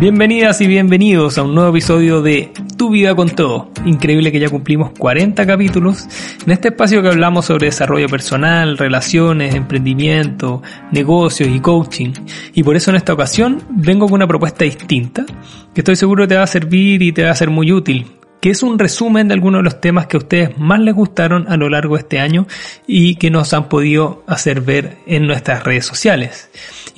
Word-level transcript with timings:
Bienvenidas 0.00 0.60
y 0.60 0.68
bienvenidos 0.68 1.38
a 1.38 1.42
un 1.42 1.56
nuevo 1.56 1.70
episodio 1.70 2.22
de 2.22 2.52
Tu 2.76 2.88
vida 2.88 3.16
con 3.16 3.30
todo. 3.30 3.68
Increíble 3.84 4.30
que 4.30 4.38
ya 4.38 4.48
cumplimos 4.48 4.92
40 4.96 5.44
capítulos 5.44 6.06
en 6.46 6.52
este 6.52 6.68
espacio 6.68 7.02
que 7.02 7.08
hablamos 7.08 7.46
sobre 7.46 7.66
desarrollo 7.66 8.08
personal, 8.08 8.78
relaciones, 8.78 9.56
emprendimiento, 9.56 10.62
negocios 10.92 11.48
y 11.52 11.58
coaching. 11.58 12.12
Y 12.54 12.62
por 12.62 12.76
eso 12.76 12.92
en 12.92 12.96
esta 12.98 13.12
ocasión 13.12 13.60
vengo 13.70 14.06
con 14.06 14.14
una 14.14 14.28
propuesta 14.28 14.62
distinta 14.62 15.26
que 15.74 15.80
estoy 15.80 15.96
seguro 15.96 16.28
te 16.28 16.36
va 16.36 16.44
a 16.44 16.46
servir 16.46 17.02
y 17.02 17.10
te 17.10 17.24
va 17.24 17.32
a 17.32 17.34
ser 17.34 17.50
muy 17.50 17.72
útil 17.72 18.06
que 18.40 18.50
es 18.50 18.62
un 18.62 18.78
resumen 18.78 19.28
de 19.28 19.34
algunos 19.34 19.60
de 19.60 19.64
los 19.64 19.80
temas 19.80 20.06
que 20.06 20.16
a 20.16 20.18
ustedes 20.18 20.58
más 20.58 20.80
les 20.80 20.94
gustaron 20.94 21.46
a 21.48 21.56
lo 21.56 21.68
largo 21.68 21.96
de 21.96 22.02
este 22.02 22.20
año 22.20 22.46
y 22.86 23.16
que 23.16 23.30
nos 23.30 23.52
han 23.52 23.68
podido 23.68 24.22
hacer 24.26 24.60
ver 24.60 24.98
en 25.06 25.26
nuestras 25.26 25.64
redes 25.64 25.86
sociales. 25.86 26.48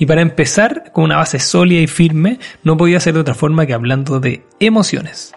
Y 0.01 0.07
para 0.07 0.21
empezar, 0.21 0.91
con 0.93 1.03
una 1.03 1.17
base 1.17 1.37
sólida 1.37 1.79
y 1.79 1.85
firme, 1.85 2.39
no 2.63 2.75
podía 2.75 2.99
ser 2.99 3.13
de 3.13 3.19
otra 3.19 3.35
forma 3.35 3.67
que 3.67 3.75
hablando 3.75 4.19
de 4.19 4.43
emociones. 4.59 5.35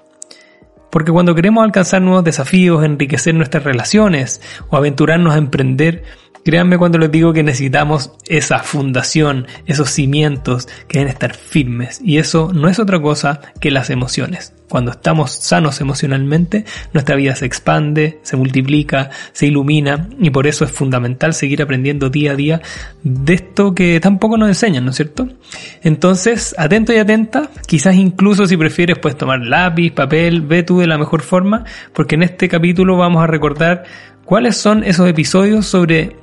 Porque 0.90 1.12
cuando 1.12 1.34
queremos 1.34 1.62
alcanzar 1.62 2.00
nuevos 2.00 2.24
desafíos, 2.24 2.82
enriquecer 2.82 3.34
nuestras 3.34 3.64
relaciones 3.64 4.40
o 4.70 4.78
aventurarnos 4.78 5.34
a 5.34 5.36
emprender, 5.36 6.04
Créanme 6.44 6.76
cuando 6.76 6.98
les 6.98 7.10
digo 7.10 7.32
que 7.32 7.42
necesitamos 7.42 8.12
esa 8.28 8.58
fundación, 8.58 9.46
esos 9.64 9.88
cimientos 9.88 10.68
que 10.88 10.98
deben 10.98 11.12
estar 11.12 11.34
firmes. 11.34 12.00
Y 12.04 12.18
eso 12.18 12.52
no 12.54 12.68
es 12.68 12.78
otra 12.78 13.00
cosa 13.00 13.40
que 13.60 13.70
las 13.70 13.88
emociones. 13.88 14.52
Cuando 14.68 14.90
estamos 14.90 15.30
sanos 15.30 15.80
emocionalmente, 15.80 16.64
nuestra 16.92 17.16
vida 17.16 17.34
se 17.34 17.46
expande, 17.46 18.18
se 18.22 18.36
multiplica, 18.36 19.10
se 19.32 19.46
ilumina 19.46 20.08
y 20.20 20.30
por 20.30 20.46
eso 20.46 20.64
es 20.64 20.70
fundamental 20.70 21.32
seguir 21.32 21.62
aprendiendo 21.62 22.10
día 22.10 22.32
a 22.32 22.36
día 22.36 22.62
de 23.02 23.34
esto 23.34 23.74
que 23.74 24.00
tampoco 24.00 24.36
nos 24.36 24.48
enseñan, 24.48 24.84
¿no 24.84 24.90
es 24.90 24.96
cierto? 24.96 25.28
Entonces, 25.82 26.54
atento 26.58 26.92
y 26.92 26.98
atenta, 26.98 27.50
quizás 27.66 27.94
incluso 27.94 28.46
si 28.46 28.56
prefieres 28.56 28.98
puedes 28.98 29.16
tomar 29.16 29.40
lápiz, 29.40 29.92
papel, 29.92 30.42
ve 30.42 30.62
tú 30.62 30.80
de 30.80 30.86
la 30.86 30.98
mejor 30.98 31.22
forma, 31.22 31.64
porque 31.92 32.16
en 32.16 32.24
este 32.24 32.48
capítulo 32.48 32.96
vamos 32.96 33.22
a 33.22 33.26
recordar 33.26 33.84
cuáles 34.24 34.56
son 34.56 34.82
esos 34.84 35.08
episodios 35.08 35.66
sobre 35.66 36.16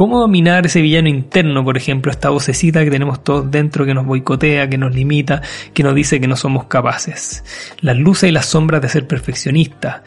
¿Cómo 0.00 0.18
dominar 0.18 0.64
ese 0.64 0.80
villano 0.80 1.10
interno, 1.10 1.62
por 1.62 1.76
ejemplo, 1.76 2.10
esta 2.10 2.30
vocecita 2.30 2.82
que 2.82 2.90
tenemos 2.90 3.22
todos 3.22 3.50
dentro 3.50 3.84
que 3.84 3.92
nos 3.92 4.06
boicotea, 4.06 4.66
que 4.66 4.78
nos 4.78 4.94
limita, 4.94 5.42
que 5.74 5.82
nos 5.82 5.94
dice 5.94 6.18
que 6.18 6.26
no 6.26 6.36
somos 6.36 6.64
capaces? 6.64 7.44
Las 7.82 7.98
luces 7.98 8.30
y 8.30 8.32
las 8.32 8.46
sombras 8.46 8.80
de 8.80 8.88
ser 8.88 9.06
perfeccionista, 9.06 10.02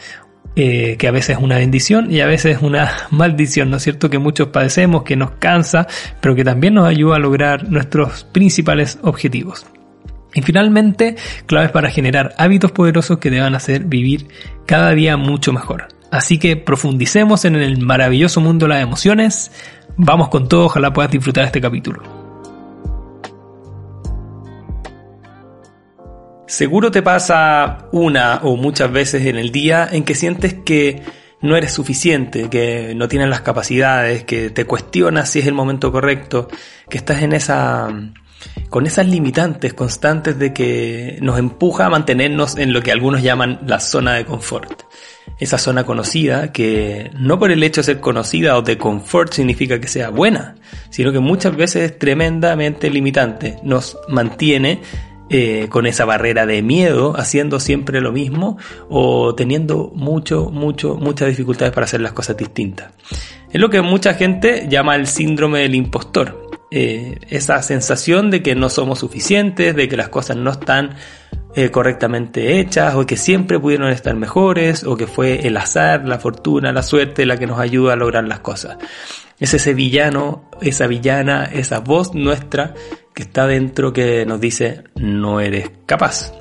eh, 0.55 0.95
que 0.97 1.07
a 1.07 1.11
veces 1.11 1.37
es 1.37 1.43
una 1.43 1.57
bendición 1.57 2.11
y 2.11 2.21
a 2.21 2.25
veces 2.25 2.57
es 2.57 2.63
una 2.63 2.91
maldición, 3.11 3.69
¿no 3.69 3.77
es 3.77 3.83
cierto? 3.83 4.09
Que 4.09 4.17
muchos 4.17 4.47
padecemos, 4.47 5.03
que 5.03 5.15
nos 5.15 5.33
cansa, 5.33 5.85
pero 6.19 6.33
que 6.33 6.43
también 6.43 6.73
nos 6.73 6.87
ayuda 6.87 7.17
a 7.17 7.19
lograr 7.19 7.69
nuestros 7.69 8.23
principales 8.23 8.97
objetivos. 9.03 9.67
Y 10.33 10.41
finalmente, 10.41 11.17
claves 11.45 11.69
para 11.69 11.91
generar 11.91 12.33
hábitos 12.39 12.71
poderosos 12.71 13.19
que 13.19 13.29
te 13.29 13.39
van 13.39 13.53
a 13.53 13.57
hacer 13.57 13.83
vivir 13.83 14.25
cada 14.65 14.89
día 14.95 15.17
mucho 15.17 15.53
mejor. 15.53 15.85
Así 16.13 16.37
que 16.37 16.55
profundicemos 16.55 17.43
en 17.43 17.55
el 17.55 17.79
maravilloso 17.83 18.39
mundo 18.39 18.67
de 18.67 18.75
las 18.75 18.83
emociones. 18.83 19.51
Vamos 19.97 20.29
con 20.29 20.47
todo, 20.47 20.65
ojalá 20.65 20.91
puedas 20.91 21.11
disfrutar 21.11 21.45
este 21.45 21.61
capítulo. 21.61 22.01
Seguro 26.47 26.91
te 26.91 27.01
pasa 27.01 27.89
una 27.91 28.41
o 28.43 28.55
muchas 28.55 28.91
veces 28.91 29.25
en 29.25 29.37
el 29.37 29.51
día 29.51 29.87
en 29.91 30.03
que 30.03 30.13
sientes 30.13 30.53
que 30.53 31.01
no 31.41 31.57
eres 31.57 31.73
suficiente, 31.73 32.49
que 32.49 32.93
no 32.95 33.07
tienes 33.07 33.27
las 33.29 33.41
capacidades, 33.41 34.23
que 34.23 34.49
te 34.49 34.65
cuestionas 34.65 35.29
si 35.29 35.39
es 35.39 35.47
el 35.47 35.53
momento 35.53 35.91
correcto, 35.91 36.47
que 36.89 36.97
estás 36.97 37.21
en 37.21 37.33
esa 37.33 37.89
con 38.69 38.85
esas 38.85 39.07
limitantes 39.07 39.73
constantes 39.73 40.37
de 40.39 40.53
que 40.53 41.17
nos 41.21 41.39
empuja 41.39 41.85
a 41.85 41.89
mantenernos 41.89 42.57
en 42.57 42.73
lo 42.73 42.81
que 42.81 42.91
algunos 42.91 43.21
llaman 43.21 43.59
la 43.65 43.79
zona 43.79 44.13
de 44.13 44.25
confort 44.25 44.83
esa 45.39 45.57
zona 45.57 45.85
conocida 45.85 46.51
que 46.51 47.11
no 47.17 47.39
por 47.39 47.51
el 47.51 47.63
hecho 47.63 47.81
de 47.81 47.85
ser 47.85 47.99
conocida 47.99 48.57
o 48.57 48.61
de 48.61 48.77
confort 48.77 49.33
significa 49.33 49.79
que 49.79 49.87
sea 49.87 50.09
buena, 50.09 50.55
sino 50.89 51.11
que 51.11 51.19
muchas 51.19 51.55
veces 51.55 51.91
es 51.91 51.99
tremendamente 51.99 52.89
limitante, 52.89 53.57
nos 53.63 53.97
mantiene 54.07 54.81
eh, 55.29 55.67
con 55.69 55.87
esa 55.87 56.05
barrera 56.05 56.45
de 56.45 56.61
miedo, 56.61 57.13
haciendo 57.17 57.59
siempre 57.59 58.01
lo 58.01 58.11
mismo 58.11 58.57
o 58.89 59.33
teniendo 59.33 59.91
mucho, 59.95 60.49
mucho, 60.51 60.95
muchas 60.95 61.29
dificultades 61.29 61.73
para 61.73 61.85
hacer 61.85 62.01
las 62.01 62.13
cosas 62.13 62.37
distintas. 62.37 62.91
Es 63.51 63.59
lo 63.59 63.69
que 63.69 63.81
mucha 63.81 64.13
gente 64.13 64.67
llama 64.69 64.95
el 64.95 65.07
síndrome 65.07 65.59
del 65.59 65.75
impostor. 65.75 66.42
Eh, 66.75 67.19
esa 67.29 67.61
sensación 67.61 68.31
de 68.31 68.41
que 68.41 68.55
no 68.55 68.67
somos 68.67 68.97
suficientes, 68.97 69.75
de 69.75 69.87
que 69.87 69.95
las 69.95 70.09
cosas 70.09 70.37
no 70.37 70.49
están 70.49 70.95
eh, 71.55 71.69
correctamente 71.69 72.59
hechas 72.59 72.95
o 72.95 73.05
que 73.05 73.15
siempre 73.15 73.59
pudieron 73.59 73.89
estar 73.89 74.15
mejores 74.15 74.83
o 74.83 74.97
que 74.97 75.05
fue 75.05 75.45
el 75.45 75.55
azar, 75.55 76.07
la 76.07 76.17
fortuna, 76.17 76.71
la 76.71 76.81
suerte 76.81 77.27
la 77.27 77.37
que 77.37 77.45
nos 77.45 77.59
ayuda 77.59 77.93
a 77.93 77.95
lograr 77.95 78.23
las 78.23 78.39
cosas. 78.39 78.79
Es 79.39 79.53
ese 79.53 79.75
villano, 79.75 80.49
esa 80.61 80.87
villana, 80.87 81.45
esa 81.45 81.77
voz 81.77 82.15
nuestra 82.15 82.73
que 83.13 83.21
está 83.21 83.45
dentro 83.45 83.93
que 83.93 84.25
nos 84.25 84.41
dice 84.41 84.83
no 84.95 85.41
eres 85.41 85.69
capaz 85.85 86.33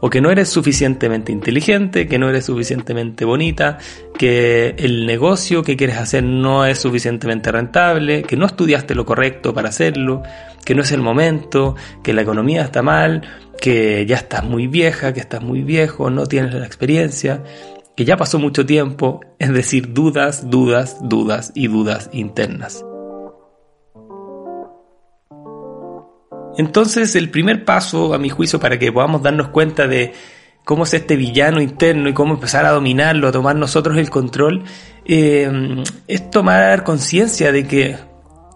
o 0.00 0.10
que 0.10 0.20
no 0.20 0.30
eres 0.30 0.48
suficientemente 0.48 1.32
inteligente, 1.32 2.06
que 2.06 2.18
no 2.18 2.28
eres 2.28 2.46
suficientemente 2.46 3.24
bonita, 3.24 3.78
que 4.16 4.74
el 4.78 5.06
negocio 5.06 5.62
que 5.62 5.76
quieres 5.76 5.96
hacer 5.96 6.22
no 6.24 6.64
es 6.66 6.78
suficientemente 6.78 7.50
rentable, 7.50 8.22
que 8.22 8.36
no 8.36 8.46
estudiaste 8.46 8.94
lo 8.94 9.04
correcto 9.04 9.52
para 9.52 9.68
hacerlo, 9.68 10.22
que 10.64 10.74
no 10.74 10.82
es 10.82 10.92
el 10.92 11.00
momento, 11.00 11.76
que 12.02 12.12
la 12.12 12.22
economía 12.22 12.62
está 12.62 12.82
mal, 12.82 13.22
que 13.60 14.06
ya 14.06 14.16
estás 14.16 14.44
muy 14.44 14.66
vieja, 14.66 15.12
que 15.12 15.20
estás 15.20 15.42
muy 15.42 15.62
viejo, 15.62 16.10
no 16.10 16.26
tienes 16.26 16.54
la 16.54 16.66
experiencia, 16.66 17.42
que 17.96 18.04
ya 18.04 18.16
pasó 18.16 18.38
mucho 18.38 18.64
tiempo, 18.64 19.20
es 19.38 19.52
decir, 19.52 19.92
dudas, 19.92 20.48
dudas, 20.50 20.98
dudas 21.02 21.50
y 21.54 21.66
dudas 21.66 22.10
internas. 22.12 22.84
Entonces 26.58 27.14
el 27.14 27.30
primer 27.30 27.64
paso, 27.64 28.12
a 28.12 28.18
mi 28.18 28.28
juicio, 28.28 28.58
para 28.58 28.78
que 28.78 28.92
podamos 28.92 29.22
darnos 29.22 29.48
cuenta 29.48 29.86
de 29.86 30.12
cómo 30.64 30.82
es 30.82 30.92
este 30.92 31.16
villano 31.16 31.62
interno 31.62 32.08
y 32.08 32.12
cómo 32.12 32.34
empezar 32.34 32.66
a 32.66 32.72
dominarlo, 32.72 33.28
a 33.28 33.32
tomar 33.32 33.54
nosotros 33.54 33.96
el 33.96 34.10
control, 34.10 34.64
eh, 35.06 35.48
es 36.08 36.30
tomar 36.30 36.82
conciencia 36.82 37.52
de 37.52 37.64
que 37.64 37.96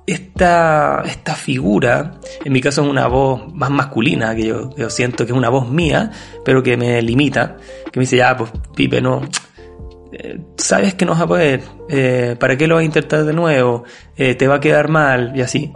esta, 0.04 1.04
esta 1.06 1.36
figura, 1.36 2.18
en 2.44 2.52
mi 2.52 2.60
caso 2.60 2.82
es 2.82 2.90
una 2.90 3.06
voz 3.06 3.54
más 3.54 3.70
masculina, 3.70 4.34
que 4.34 4.46
yo, 4.46 4.90
siento 4.90 5.24
que 5.24 5.30
es 5.30 5.38
una 5.38 5.48
voz 5.48 5.70
mía, 5.70 6.10
pero 6.44 6.60
que 6.60 6.76
me 6.76 7.00
limita, 7.02 7.56
que 7.90 8.00
me 8.00 8.02
dice, 8.02 8.16
ya, 8.16 8.36
pues 8.36 8.50
Pipe, 8.74 9.00
no, 9.00 9.22
eh, 10.12 10.40
sabes 10.56 10.94
que 10.94 11.06
no 11.06 11.12
vas 11.12 11.20
a 11.20 11.26
poder, 11.28 11.62
eh, 11.88 12.34
¿para 12.38 12.58
qué 12.58 12.66
lo 12.66 12.74
vas 12.74 12.82
a 12.82 12.84
intentar 12.84 13.24
de 13.24 13.32
nuevo? 13.32 13.84
te 14.16 14.46
va 14.48 14.56
a 14.56 14.60
quedar 14.60 14.88
mal 14.88 15.32
y 15.36 15.40
así. 15.40 15.72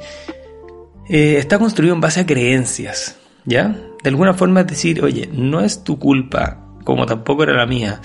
Eh, 1.09 1.37
está 1.39 1.59
construido 1.59 1.95
en 1.95 2.01
base 2.01 2.21
a 2.21 2.27
creencias, 2.27 3.17
¿ya? 3.45 3.77
De 4.03 4.11
alguna 4.11 4.35
forma 4.35 4.63
es 4.63 4.67
decir, 4.67 5.03
oye, 5.05 5.29
no 5.33 5.61
es 5.61 5.85
tu 5.85 5.99
culpa, 5.99 6.59
como 6.85 7.07
tampoco 7.07 7.45
era 7.45 7.55
la 7.55 7.67
mía, 7.67 8.01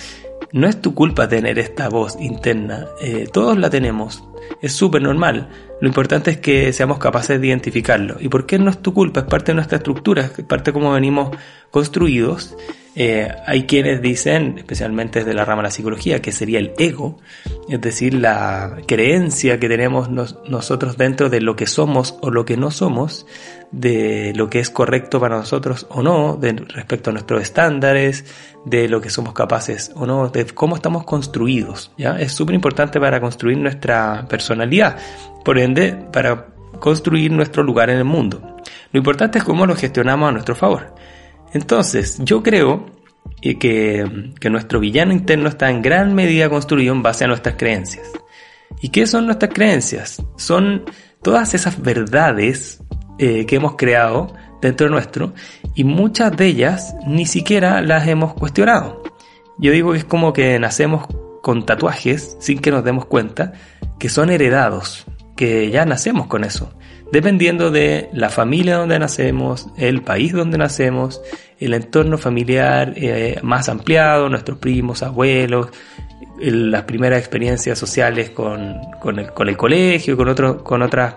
no 0.51 0.67
es 0.67 0.81
tu 0.81 0.93
culpa 0.93 1.27
tener 1.27 1.57
esta 1.57 1.89
voz 1.89 2.15
interna, 2.19 2.85
eh, 3.01 3.27
todos 3.31 3.57
la 3.57 3.71
tenemos, 3.71 4.23
es 4.61 4.73
súper 4.73 5.01
normal. 5.01 5.49
Lo 5.79 5.87
importante 5.87 6.29
es 6.29 6.37
que 6.37 6.71
seamos 6.73 6.99
capaces 6.99 7.41
de 7.41 7.47
identificarlo. 7.47 8.17
¿Y 8.19 8.29
por 8.29 8.45
qué 8.45 8.59
no 8.59 8.69
es 8.69 8.79
tu 8.79 8.93
culpa? 8.93 9.21
Es 9.21 9.25
parte 9.25 9.51
de 9.51 9.55
nuestra 9.55 9.77
estructura, 9.77 10.29
es 10.37 10.45
parte 10.45 10.69
de 10.69 10.73
cómo 10.73 10.91
venimos 10.91 11.35
construidos 11.71 12.55
eh, 12.93 13.33
hay 13.47 13.63
quienes 13.63 14.01
dicen, 14.01 14.57
especialmente 14.57 15.19
desde 15.19 15.33
la 15.33 15.45
rama 15.45 15.61
de 15.61 15.67
la 15.67 15.71
psicología, 15.71 16.21
que 16.21 16.33
sería 16.33 16.59
el 16.59 16.73
ego, 16.77 17.19
es 17.69 17.79
decir, 17.79 18.13
la 18.13 18.77
creencia 18.85 19.59
que 19.59 19.69
tenemos 19.69 20.09
nosotros 20.09 20.97
dentro 20.97 21.29
de 21.29 21.39
lo 21.39 21.55
que 21.55 21.67
somos 21.67 22.17
o 22.21 22.31
lo 22.31 22.43
que 22.43 22.57
no 22.57 22.69
somos, 22.69 23.25
de 23.71 24.33
lo 24.35 24.49
que 24.49 24.59
es 24.59 24.69
correcto 24.69 25.21
para 25.21 25.37
nosotros 25.37 25.87
o 25.89 26.03
no, 26.03 26.35
de, 26.35 26.51
respecto 26.51 27.11
a 27.11 27.13
nuestros 27.13 27.41
estándares, 27.41 28.25
de 28.65 28.89
lo 28.89 28.99
que 28.99 29.09
somos 29.09 29.33
capaces 29.33 29.91
o 29.95 30.05
no, 30.05 30.27
de 30.27 30.45
cómo 30.47 30.75
estamos 30.75 31.05
construidos. 31.05 31.91
¿ya? 31.97 32.19
Es 32.19 32.33
súper 32.33 32.55
importante 32.55 32.99
para 32.99 33.21
construir 33.21 33.57
nuestra 33.57 34.25
personalidad, 34.27 34.97
por 35.45 35.57
ende, 35.57 35.93
para 36.11 36.47
construir 36.79 37.31
nuestro 37.31 37.63
lugar 37.63 37.89
en 37.89 37.99
el 37.99 38.05
mundo. 38.05 38.57
Lo 38.91 38.97
importante 38.97 39.37
es 39.37 39.45
cómo 39.45 39.65
lo 39.65 39.77
gestionamos 39.77 40.27
a 40.27 40.31
nuestro 40.33 40.55
favor. 40.55 40.93
Entonces, 41.53 42.19
yo 42.23 42.43
creo 42.43 42.85
eh, 43.41 43.57
que, 43.57 44.49
nuestro 44.49 44.79
villano 44.79 45.13
interno 45.13 45.49
está 45.49 45.69
en 45.69 45.81
gran 45.81 46.13
medida 46.13 46.49
construido 46.49 46.93
en 46.93 47.03
base 47.03 47.23
a 47.23 47.27
nuestras 47.27 47.55
creencias. 47.55 48.07
¿Y 48.81 48.89
qué 48.89 49.05
son 49.07 49.25
nuestras 49.25 49.53
creencias? 49.53 50.23
Son 50.37 50.85
todas 51.21 51.53
esas 51.53 51.81
verdades 51.81 52.81
eh, 53.19 53.45
que 53.45 53.55
hemos 53.55 53.75
creado 53.75 54.33
dentro 54.61 54.87
de 54.87 54.91
nuestro 54.91 55.33
y 55.75 55.83
muchas 55.83 56.35
de 56.37 56.45
ellas 56.47 56.95
ni 57.05 57.25
siquiera 57.25 57.81
las 57.81 58.07
hemos 58.07 58.33
cuestionado. 58.33 59.01
Yo 59.57 59.71
digo 59.71 59.91
que 59.91 59.99
es 59.99 60.05
como 60.05 60.33
que 60.33 60.57
nacemos 60.59 61.07
con 61.41 61.65
tatuajes 61.65 62.37
sin 62.39 62.59
que 62.59 62.71
nos 62.71 62.83
demos 62.83 63.05
cuenta 63.05 63.53
que 63.99 64.09
son 64.09 64.29
heredados, 64.29 65.05
que 65.41 65.71
ya 65.71 65.85
nacemos 65.85 66.27
con 66.27 66.43
eso. 66.43 66.71
Dependiendo 67.11 67.71
de 67.71 68.11
la 68.13 68.29
familia 68.29 68.77
donde 68.77 68.99
nacemos, 68.99 69.69
el 69.75 70.03
país 70.03 70.33
donde 70.33 70.59
nacemos, 70.59 71.19
el 71.59 71.73
entorno 71.73 72.19
familiar 72.19 72.93
eh, 72.95 73.39
más 73.41 73.67
ampliado, 73.67 74.29
nuestros 74.29 74.59
primos, 74.59 75.01
abuelos, 75.01 75.69
las 76.37 76.83
primeras 76.83 77.17
experiencias 77.17 77.79
sociales 77.79 78.29
con, 78.29 78.77
el, 79.17 79.57
colegio, 79.57 80.15
con, 80.15 80.59
con 80.59 80.83
otras 80.83 81.15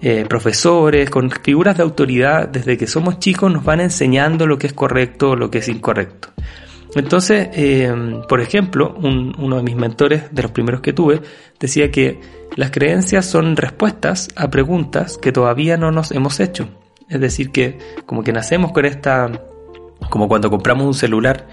eh, 0.00 0.24
profesores, 0.28 1.10
con 1.10 1.28
figuras 1.28 1.76
de 1.76 1.82
autoridad, 1.82 2.46
desde 2.46 2.78
que 2.78 2.86
somos 2.86 3.18
chicos 3.18 3.52
nos 3.52 3.64
van 3.64 3.80
enseñando 3.80 4.46
lo 4.46 4.56
que 4.56 4.68
es 4.68 4.72
correcto 4.72 5.30
o 5.30 5.36
lo 5.36 5.50
que 5.50 5.58
es 5.58 5.68
incorrecto. 5.68 6.28
Entonces, 6.94 7.48
eh, 7.54 7.92
por 8.28 8.40
ejemplo, 8.40 8.94
uno 8.98 9.56
de 9.56 9.62
mis 9.62 9.76
mentores, 9.76 10.24
de 10.32 10.42
los 10.42 10.50
primeros 10.50 10.80
que 10.80 10.92
tuve, 10.92 11.20
decía 11.58 11.90
que 11.90 12.20
las 12.54 12.70
creencias 12.70 13.24
son 13.24 13.56
respuestas 13.56 14.28
a 14.36 14.50
preguntas 14.50 15.16
que 15.16 15.32
todavía 15.32 15.76
no 15.76 15.90
nos 15.90 16.12
hemos 16.12 16.38
hecho. 16.40 16.68
Es 17.08 17.20
decir, 17.20 17.50
que 17.50 17.78
como 18.04 18.22
que 18.22 18.32
nacemos 18.32 18.72
con 18.72 18.84
esta, 18.84 19.30
como 20.10 20.28
cuando 20.28 20.50
compramos 20.50 20.86
un 20.86 20.94
celular, 20.94 21.48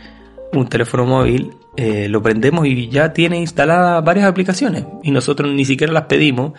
un 0.52 0.68
teléfono 0.68 1.06
móvil, 1.06 1.54
eh, 1.78 2.10
lo 2.10 2.22
prendemos 2.22 2.66
y 2.66 2.90
ya 2.90 3.14
tiene 3.14 3.38
instaladas 3.40 4.04
varias 4.04 4.26
aplicaciones 4.26 4.86
y 5.04 5.12
nosotros 5.12 5.54
ni 5.54 5.64
siquiera 5.64 5.94
las 5.94 6.06
pedimos, 6.06 6.54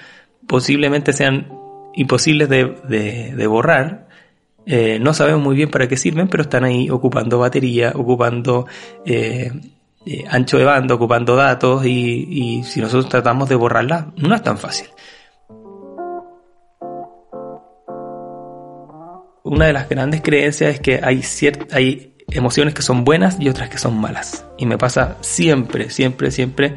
posiblemente 0.46 1.12
sean 1.12 1.48
imposibles 1.94 2.48
de, 2.48 3.32
de 3.36 3.46
borrar 3.46 4.09
eh, 4.66 4.98
no 5.00 5.14
sabemos 5.14 5.42
muy 5.42 5.56
bien 5.56 5.70
para 5.70 5.88
qué 5.88 5.96
sirven, 5.96 6.28
pero 6.28 6.42
están 6.42 6.64
ahí 6.64 6.90
ocupando 6.90 7.38
batería, 7.38 7.92
ocupando 7.94 8.66
eh, 9.04 9.50
eh, 10.06 10.24
ancho 10.28 10.58
de 10.58 10.64
banda, 10.64 10.94
ocupando 10.94 11.36
datos 11.36 11.84
y, 11.84 12.62
si 12.64 12.80
nosotros 12.80 13.08
tratamos 13.08 13.48
de 13.48 13.54
borrarlas, 13.54 14.06
no 14.16 14.34
es 14.34 14.42
tan 14.42 14.58
fácil. 14.58 14.88
Una 19.42 19.66
de 19.66 19.72
las 19.72 19.88
grandes 19.88 20.20
creencias 20.20 20.74
es 20.74 20.80
que 20.80 21.00
hay, 21.02 21.22
hay 21.72 22.14
emociones 22.30 22.74
que 22.74 22.82
son 22.82 23.04
buenas 23.04 23.40
y 23.40 23.48
otras 23.48 23.68
que 23.70 23.78
son 23.78 23.98
malas. 23.98 24.44
Y 24.58 24.66
me 24.66 24.78
pasa 24.78 25.16
siempre, 25.20 25.90
siempre, 25.90 26.30
siempre 26.30 26.76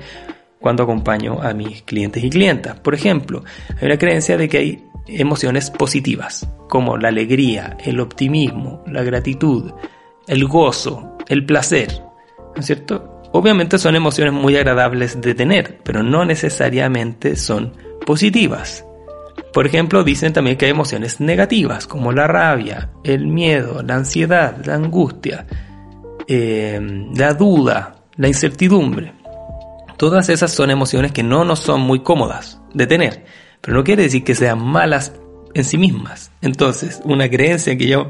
cuando 0.59 0.83
acompaño 0.83 1.41
a 1.41 1.53
mis 1.53 1.83
clientes 1.83 2.23
y 2.23 2.29
clientas. 2.29 2.79
Por 2.79 2.95
ejemplo, 2.95 3.43
hay 3.79 3.85
una 3.85 3.97
creencia 3.97 4.37
de 4.37 4.47
que 4.47 4.57
hay 4.57 4.83
emociones 5.07 5.69
positivas, 5.69 6.47
como 6.69 6.97
la 6.97 7.09
alegría, 7.09 7.77
el 7.83 7.99
optimismo, 7.99 8.83
la 8.87 9.03
gratitud, 9.03 9.71
el 10.27 10.45
gozo, 10.45 11.17
el 11.27 11.45
placer, 11.45 12.01
¿no 12.55 12.59
es 12.59 12.65
cierto? 12.65 13.21
Obviamente 13.31 13.77
son 13.77 13.95
emociones 13.95 14.33
muy 14.33 14.55
agradables 14.55 15.19
de 15.19 15.33
tener, 15.33 15.79
pero 15.83 16.03
no 16.03 16.23
necesariamente 16.23 17.35
son 17.35 17.73
positivas. 18.05 18.85
Por 19.51 19.65
ejemplo, 19.65 20.03
dicen 20.03 20.33
también 20.33 20.57
que 20.57 20.65
hay 20.65 20.71
emociones 20.71 21.19
negativas, 21.19 21.87
como 21.87 22.11
la 22.11 22.27
rabia, 22.27 22.91
el 23.03 23.27
miedo, 23.27 23.81
la 23.83 23.95
ansiedad, 23.95 24.63
la 24.65 24.75
angustia, 24.75 25.45
eh, 26.27 26.79
la 27.15 27.33
duda, 27.33 27.95
la 28.15 28.27
incertidumbre. 28.27 29.13
Todas 29.97 30.29
esas 30.29 30.51
son 30.51 30.69
emociones 30.69 31.11
que 31.11 31.23
no 31.23 31.43
nos 31.43 31.59
son 31.59 31.81
muy 31.81 32.01
cómodas 32.01 32.61
de 32.73 32.87
tener 32.87 33.25
pero 33.63 33.77
no 33.77 33.83
quiere 33.83 34.03
decir 34.03 34.25
que 34.25 34.35
sean 34.35 34.61
malas 34.61 35.13
en 35.53 35.63
sí 35.63 35.77
mismas. 35.77 36.31
Entonces, 36.41 36.99
una 37.05 37.29
creencia 37.29 37.77
que 37.77 37.87
yo 37.87 38.09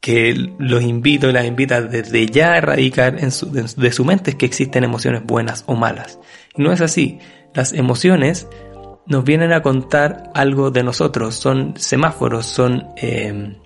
que 0.00 0.34
los 0.58 0.82
invito 0.82 1.28
y 1.28 1.32
las 1.32 1.46
invita 1.46 1.80
desde 1.80 2.26
ya 2.26 2.52
a 2.52 2.58
erradicar 2.58 3.18
de 3.18 3.92
su 3.92 4.04
mente 4.04 4.32
es 4.32 4.36
que 4.36 4.44
existen 4.44 4.84
emociones 4.84 5.24
buenas 5.24 5.64
o 5.66 5.74
malas. 5.76 6.18
Y 6.54 6.62
no 6.62 6.72
es 6.72 6.82
así. 6.82 7.18
Las 7.54 7.72
emociones 7.72 8.46
nos 9.06 9.24
vienen 9.24 9.52
a 9.52 9.62
contar 9.62 10.30
algo 10.34 10.70
de 10.70 10.82
nosotros, 10.82 11.34
son 11.34 11.74
semáforos, 11.78 12.44
son 12.44 12.86
eh, 12.98 13.56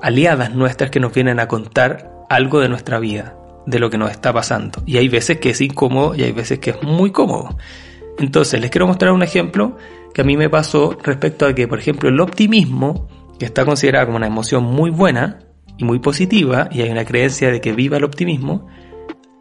aliadas 0.00 0.54
nuestras 0.54 0.90
que 0.90 1.00
nos 1.00 1.12
vienen 1.12 1.40
a 1.40 1.48
contar 1.48 2.12
algo 2.30 2.60
de 2.60 2.68
nuestra 2.68 3.00
vida, 3.00 3.36
de 3.66 3.80
lo 3.80 3.90
que 3.90 3.98
nos 3.98 4.12
está 4.12 4.32
pasando. 4.32 4.82
Y 4.86 4.96
hay 4.98 5.08
veces 5.08 5.40
que 5.40 5.50
es 5.50 5.60
incómodo 5.60 6.14
y 6.14 6.22
hay 6.22 6.32
veces 6.32 6.60
que 6.60 6.70
es 6.70 6.82
muy 6.82 7.10
cómodo. 7.10 7.58
Entonces, 8.18 8.60
les 8.60 8.70
quiero 8.70 8.86
mostrar 8.86 9.12
un 9.12 9.24
ejemplo 9.24 9.76
que 10.16 10.22
a 10.22 10.24
mí 10.24 10.38
me 10.38 10.48
pasó 10.48 10.96
respecto 11.02 11.44
a 11.44 11.54
que, 11.54 11.68
por 11.68 11.78
ejemplo, 11.78 12.08
el 12.08 12.18
optimismo, 12.20 13.06
que 13.38 13.44
está 13.44 13.66
considerado 13.66 14.06
como 14.06 14.16
una 14.16 14.26
emoción 14.26 14.64
muy 14.64 14.88
buena 14.88 15.40
y 15.76 15.84
muy 15.84 15.98
positiva, 15.98 16.70
y 16.72 16.80
hay 16.80 16.88
una 16.88 17.04
creencia 17.04 17.50
de 17.50 17.60
que 17.60 17.72
viva 17.72 17.98
el 17.98 18.04
optimismo, 18.04 18.66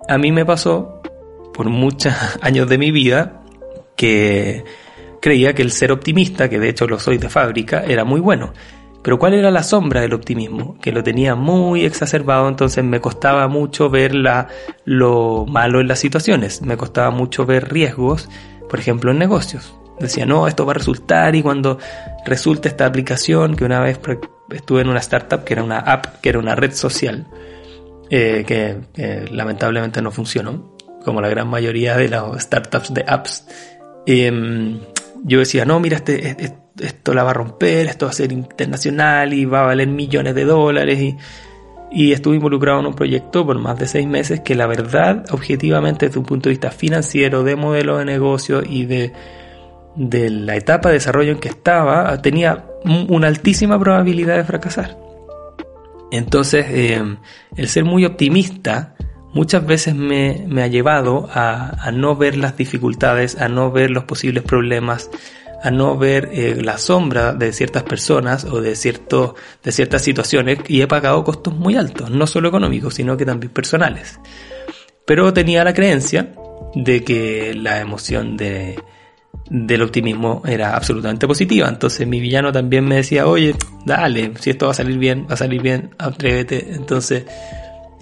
a 0.09 0.17
mí 0.17 0.33
me 0.33 0.43
pasó 0.43 1.01
por 1.53 1.69
muchos 1.69 2.13
años 2.41 2.67
de 2.67 2.77
mi 2.77 2.91
vida 2.91 3.41
que 3.95 4.65
creía 5.21 5.55
que 5.55 5.61
el 5.61 5.71
ser 5.71 5.93
optimista, 5.93 6.49
que 6.49 6.59
de 6.59 6.67
hecho 6.67 6.87
lo 6.87 6.99
soy 6.99 7.19
de 7.19 7.29
fábrica, 7.29 7.85
era 7.87 8.03
muy 8.03 8.19
bueno. 8.19 8.51
Pero 9.01 9.17
¿cuál 9.17 9.33
era 9.33 9.51
la 9.51 9.63
sombra 9.63 10.01
del 10.01 10.13
optimismo? 10.13 10.77
Que 10.81 10.91
lo 10.91 11.03
tenía 11.03 11.35
muy 11.35 11.85
exacerbado, 11.85 12.49
entonces 12.49 12.83
me 12.83 12.99
costaba 12.99 13.47
mucho 13.47 13.89
ver 13.89 14.13
la, 14.13 14.49
lo 14.83 15.45
malo 15.47 15.79
en 15.79 15.87
las 15.87 15.99
situaciones, 15.99 16.61
me 16.63 16.75
costaba 16.75 17.11
mucho 17.11 17.45
ver 17.45 17.71
riesgos, 17.71 18.27
por 18.69 18.77
ejemplo, 18.77 19.11
en 19.11 19.19
negocios 19.19 19.73
decía, 19.99 20.25
no, 20.25 20.47
esto 20.47 20.65
va 20.65 20.71
a 20.71 20.75
resultar 20.75 21.35
y 21.35 21.41
cuando 21.41 21.77
resulta 22.25 22.67
esta 22.67 22.85
aplicación, 22.85 23.55
que 23.55 23.65
una 23.65 23.79
vez 23.79 23.99
estuve 24.49 24.81
en 24.81 24.89
una 24.89 24.99
startup 24.99 25.43
que 25.43 25.53
era 25.53 25.63
una 25.63 25.79
app, 25.79 26.21
que 26.21 26.29
era 26.29 26.39
una 26.39 26.55
red 26.55 26.73
social, 26.73 27.27
eh, 28.09 28.43
que 28.45 29.27
lamentablemente 29.31 30.01
no 30.01 30.11
funcionó, 30.11 30.75
como 31.03 31.21
la 31.21 31.29
gran 31.29 31.47
mayoría 31.47 31.95
de 31.97 32.09
las 32.09 32.43
startups 32.43 32.93
de 32.93 33.05
apps. 33.07 33.45
Em, 34.05 34.79
yo 35.23 35.39
decía, 35.39 35.65
no, 35.65 35.79
mira, 35.79 35.97
este, 35.97 36.53
esto 36.79 37.13
la 37.13 37.23
va 37.23 37.31
a 37.31 37.33
romper, 37.33 37.87
esto 37.87 38.05
va 38.05 38.11
a 38.11 38.13
ser 38.13 38.31
internacional 38.31 39.33
y 39.33 39.45
va 39.45 39.61
a 39.61 39.65
valer 39.67 39.87
millones 39.87 40.35
de 40.35 40.45
dólares 40.45 40.99
y, 40.99 41.17
y 41.91 42.11
estuve 42.11 42.35
involucrado 42.35 42.79
en 42.79 42.87
un 42.87 42.93
proyecto 42.93 43.45
por 43.45 43.57
más 43.57 43.79
de 43.79 43.87
seis 43.87 44.07
meses 44.07 44.41
que 44.41 44.55
la 44.55 44.67
verdad, 44.67 45.25
objetivamente 45.31 46.07
desde 46.07 46.19
un 46.19 46.25
punto 46.25 46.49
de 46.49 46.51
vista 46.51 46.71
financiero, 46.71 47.43
de 47.43 47.55
modelo 47.55 47.97
de 47.97 48.05
negocio 48.05 48.61
y 48.63 48.85
de 48.85 49.13
de 49.95 50.29
la 50.29 50.55
etapa 50.55 50.89
de 50.89 50.95
desarrollo 50.95 51.31
en 51.31 51.39
que 51.39 51.49
estaba 51.49 52.21
tenía 52.21 52.65
una 53.09 53.27
altísima 53.27 53.79
probabilidad 53.79 54.37
de 54.37 54.43
fracasar. 54.43 54.97
Entonces, 56.11 56.65
eh, 56.69 57.17
el 57.55 57.67
ser 57.67 57.83
muy 57.83 58.05
optimista 58.05 58.95
muchas 59.33 59.65
veces 59.65 59.95
me, 59.95 60.45
ha 60.61 60.67
llevado 60.67 61.27
a, 61.31 61.91
no 61.93 62.15
ver 62.15 62.37
las 62.37 62.55
dificultades, 62.55 63.39
a 63.39 63.49
no 63.49 63.71
ver 63.71 63.91
los 63.91 64.05
posibles 64.05 64.43
problemas, 64.43 65.09
a 65.61 65.71
no 65.71 65.97
ver 65.97 66.29
eh, 66.31 66.55
la 66.61 66.77
sombra 66.77 67.33
de 67.33 67.51
ciertas 67.51 67.83
personas 67.83 68.45
o 68.45 68.61
de, 68.61 68.69
de 68.69 69.71
ciertas 69.71 70.01
situaciones 70.01 70.59
y 70.67 70.81
he 70.81 70.87
pagado 70.87 71.23
costos 71.23 71.53
muy 71.53 71.75
altos, 71.75 72.09
no 72.11 72.27
solo 72.27 72.49
económicos, 72.49 72.93
sino 72.93 73.17
que 73.17 73.25
también 73.25 73.51
personales. 73.51 74.19
Pero 75.05 75.33
tenía 75.33 75.63
la 75.63 75.73
creencia 75.73 76.33
de 76.73 77.03
que 77.03 77.53
la 77.55 77.81
emoción 77.81 78.37
de, 78.37 78.77
del 79.49 79.81
optimismo 79.81 80.41
era 80.45 80.75
absolutamente 80.75 81.27
positiva. 81.27 81.69
Entonces 81.69 82.07
mi 82.07 82.19
villano 82.19 82.51
también 82.51 82.85
me 82.85 82.95
decía, 82.95 83.27
oye, 83.27 83.55
dale, 83.85 84.31
si 84.39 84.49
esto 84.49 84.65
va 84.65 84.71
a 84.71 84.75
salir 84.75 84.97
bien, 84.97 85.27
va 85.29 85.35
a 85.35 85.37
salir 85.37 85.61
bien, 85.61 85.91
atrévete. 85.97 86.73
Entonces 86.73 87.25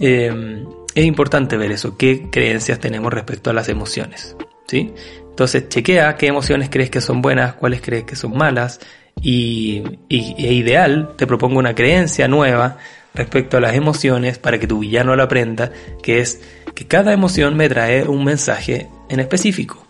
em, 0.00 0.66
es 0.94 1.04
importante 1.04 1.56
ver 1.56 1.72
eso, 1.72 1.96
qué 1.96 2.30
creencias 2.30 2.78
tenemos 2.78 3.12
respecto 3.12 3.50
a 3.50 3.52
las 3.52 3.68
emociones. 3.68 4.36
¿sí? 4.66 4.92
Entonces 5.28 5.68
chequea 5.68 6.16
qué 6.16 6.26
emociones 6.26 6.70
crees 6.70 6.90
que 6.90 7.00
son 7.00 7.20
buenas, 7.20 7.54
cuáles 7.54 7.80
crees 7.80 8.04
que 8.04 8.16
son 8.16 8.36
malas. 8.36 8.80
Y, 9.20 9.82
y 10.08 10.34
e 10.44 10.52
ideal, 10.54 11.10
te 11.16 11.26
propongo 11.26 11.58
una 11.58 11.74
creencia 11.74 12.26
nueva 12.26 12.78
respecto 13.14 13.58
a 13.58 13.60
las 13.60 13.74
emociones 13.74 14.38
para 14.38 14.58
que 14.58 14.66
tu 14.66 14.80
villano 14.80 15.14
lo 15.14 15.22
aprenda, 15.22 15.70
que 16.02 16.18
es 16.18 16.40
que 16.74 16.88
cada 16.88 17.12
emoción 17.12 17.56
me 17.56 17.68
trae 17.68 18.02
un 18.02 18.24
mensaje 18.24 18.88
en 19.08 19.20
específico 19.20 19.84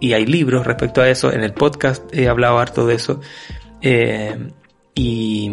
y 0.00 0.12
hay 0.12 0.26
libros 0.26 0.66
respecto 0.66 1.00
a 1.00 1.08
eso. 1.08 1.32
En 1.32 1.42
el 1.42 1.52
podcast 1.52 2.04
he 2.14 2.28
hablado 2.28 2.58
harto 2.58 2.86
de 2.86 2.94
eso. 2.94 3.20
Eh, 3.80 4.36
y, 4.94 5.50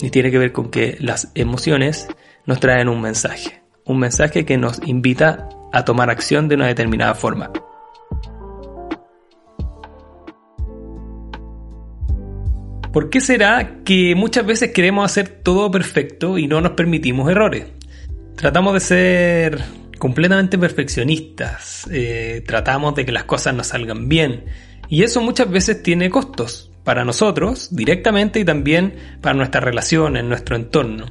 y, 0.00 0.10
tiene 0.10 0.30
que 0.30 0.38
ver 0.38 0.52
con 0.52 0.70
que 0.70 0.96
las 1.00 1.30
emociones 1.34 2.08
nos 2.46 2.60
traen 2.60 2.88
un 2.88 3.00
mensaje. 3.00 3.62
Un 3.84 3.98
mensaje 3.98 4.44
que 4.44 4.56
nos 4.56 4.80
invita 4.86 5.48
a 5.72 5.84
tomar 5.84 6.10
acción 6.10 6.48
de 6.48 6.54
una 6.54 6.66
determinada 6.66 7.14
forma. 7.14 7.50
¿Por 12.92 13.08
qué 13.08 13.22
será 13.22 13.78
que 13.84 14.14
muchas 14.14 14.44
veces 14.44 14.70
queremos 14.72 15.04
hacer 15.04 15.40
todo 15.42 15.70
perfecto 15.70 16.36
y 16.36 16.46
no 16.46 16.60
nos 16.60 16.72
permitimos 16.72 17.30
errores? 17.30 17.64
Tratamos 18.36 18.74
de 18.74 18.80
ser 18.80 19.81
completamente 20.02 20.58
perfeccionistas, 20.58 21.88
eh, 21.92 22.42
tratamos 22.44 22.96
de 22.96 23.06
que 23.06 23.12
las 23.12 23.22
cosas 23.22 23.54
nos 23.54 23.68
salgan 23.68 24.08
bien 24.08 24.46
y 24.88 25.04
eso 25.04 25.20
muchas 25.20 25.48
veces 25.48 25.80
tiene 25.80 26.10
costos 26.10 26.72
para 26.82 27.04
nosotros 27.04 27.68
directamente 27.70 28.40
y 28.40 28.44
también 28.44 28.96
para 29.20 29.36
nuestra 29.36 29.60
relación 29.60 30.16
en 30.16 30.28
nuestro 30.28 30.56
entorno. 30.56 31.06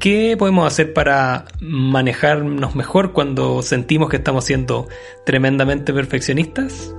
¿Qué 0.00 0.34
podemos 0.36 0.66
hacer 0.66 0.92
para 0.92 1.44
manejarnos 1.60 2.74
mejor 2.74 3.12
cuando 3.12 3.62
sentimos 3.62 4.10
que 4.10 4.16
estamos 4.16 4.44
siendo 4.44 4.88
tremendamente 5.24 5.92
perfeccionistas? 5.92 6.92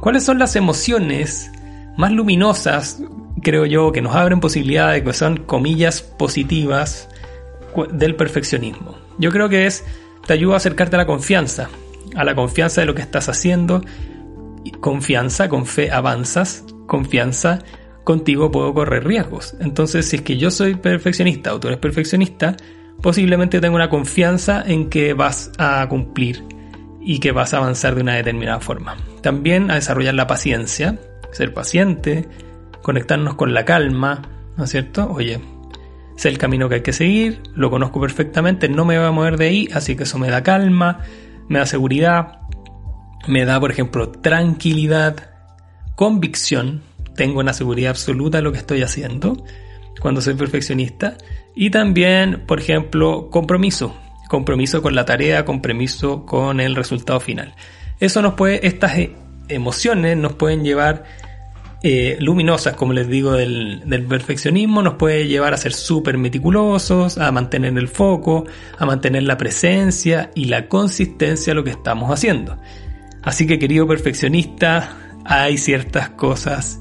¿Cuáles 0.00 0.24
son 0.24 0.40
las 0.40 0.56
emociones 0.56 1.48
más 1.96 2.10
luminosas, 2.10 3.04
creo 3.40 3.66
yo, 3.66 3.92
que 3.92 4.02
nos 4.02 4.16
abren 4.16 4.40
posibilidades, 4.40 5.04
que 5.04 5.12
son 5.12 5.44
comillas 5.44 6.02
positivas 6.02 7.08
del 7.90 8.16
perfeccionismo? 8.16 8.96
Yo 9.18 9.30
creo 9.30 9.48
que 9.48 9.66
es, 9.66 9.84
te 10.26 10.34
ayuda 10.34 10.54
a 10.54 10.56
acercarte 10.58 10.96
a 10.96 10.98
la 10.98 11.06
confianza, 11.06 11.68
a 12.14 12.24
la 12.24 12.34
confianza 12.34 12.80
de 12.80 12.86
lo 12.86 12.94
que 12.94 13.02
estás 13.02 13.28
haciendo. 13.28 13.82
Confianza, 14.80 15.48
con 15.48 15.66
fe 15.66 15.90
avanzas, 15.90 16.64
confianza, 16.86 17.60
contigo 18.04 18.50
puedo 18.50 18.72
correr 18.74 19.04
riesgos. 19.04 19.54
Entonces, 19.60 20.08
si 20.08 20.16
es 20.16 20.22
que 20.22 20.36
yo 20.36 20.50
soy 20.50 20.74
perfeccionista 20.74 21.54
o 21.54 21.60
tú 21.60 21.68
eres 21.68 21.80
perfeccionista, 21.80 22.56
posiblemente 23.00 23.60
tengo 23.60 23.76
una 23.76 23.88
confianza 23.90 24.62
en 24.66 24.88
que 24.88 25.14
vas 25.14 25.52
a 25.58 25.86
cumplir 25.88 26.44
y 27.00 27.18
que 27.18 27.32
vas 27.32 27.52
a 27.54 27.58
avanzar 27.58 27.94
de 27.94 28.02
una 28.02 28.14
determinada 28.14 28.60
forma. 28.60 28.96
También 29.22 29.70
a 29.70 29.74
desarrollar 29.74 30.14
la 30.14 30.26
paciencia, 30.26 30.98
ser 31.32 31.52
paciente, 31.52 32.28
conectarnos 32.82 33.34
con 33.34 33.54
la 33.54 33.64
calma, 33.64 34.22
¿no 34.56 34.64
es 34.64 34.70
cierto? 34.70 35.10
Oye, 35.10 35.40
sé 36.16 36.28
el 36.28 36.38
camino 36.38 36.68
que 36.68 36.76
hay 36.76 36.82
que 36.82 36.92
seguir, 36.92 37.42
lo 37.54 37.70
conozco 37.70 38.00
perfectamente, 38.00 38.68
no 38.68 38.84
me 38.84 38.98
voy 38.98 39.06
a 39.06 39.10
mover 39.10 39.36
de 39.36 39.46
ahí, 39.46 39.68
así 39.72 39.96
que 39.96 40.04
eso 40.04 40.18
me 40.18 40.28
da 40.28 40.42
calma, 40.42 41.00
me 41.48 41.58
da 41.58 41.66
seguridad, 41.66 42.40
me 43.26 43.44
da, 43.44 43.60
por 43.60 43.70
ejemplo, 43.70 44.10
tranquilidad, 44.10 45.30
convicción, 45.96 46.82
tengo 47.16 47.40
una 47.40 47.52
seguridad 47.52 47.90
absoluta 47.90 48.38
de 48.38 48.42
lo 48.42 48.52
que 48.52 48.58
estoy 48.58 48.82
haciendo 48.82 49.44
cuando 50.00 50.20
soy 50.20 50.34
perfeccionista 50.34 51.16
y 51.54 51.70
también, 51.70 52.44
por 52.46 52.58
ejemplo, 52.58 53.28
compromiso, 53.30 53.94
compromiso 54.28 54.82
con 54.82 54.94
la 54.94 55.04
tarea, 55.04 55.44
compromiso 55.44 56.24
con 56.24 56.60
el 56.60 56.74
resultado 56.74 57.20
final. 57.20 57.54
Eso 58.00 58.22
nos 58.22 58.34
puede, 58.34 58.66
estas 58.66 58.96
e, 58.96 59.14
emociones 59.48 60.16
nos 60.16 60.32
pueden 60.32 60.64
llevar 60.64 61.04
eh, 61.82 62.16
luminosas, 62.20 62.76
como 62.76 62.92
les 62.92 63.08
digo, 63.08 63.32
del, 63.32 63.82
del, 63.86 64.04
perfeccionismo, 64.04 64.82
nos 64.82 64.94
puede 64.94 65.26
llevar 65.26 65.52
a 65.52 65.56
ser 65.56 65.72
súper 65.72 66.16
meticulosos, 66.16 67.18
a 67.18 67.32
mantener 67.32 67.76
el 67.76 67.88
foco, 67.88 68.44
a 68.78 68.86
mantener 68.86 69.24
la 69.24 69.36
presencia 69.36 70.30
y 70.34 70.44
la 70.44 70.68
consistencia 70.68 71.50
de 71.50 71.54
lo 71.56 71.64
que 71.64 71.70
estamos 71.70 72.10
haciendo. 72.10 72.56
Así 73.22 73.46
que, 73.46 73.58
querido 73.58 73.86
perfeccionista, 73.88 74.96
hay 75.24 75.58
ciertas 75.58 76.10
cosas 76.10 76.80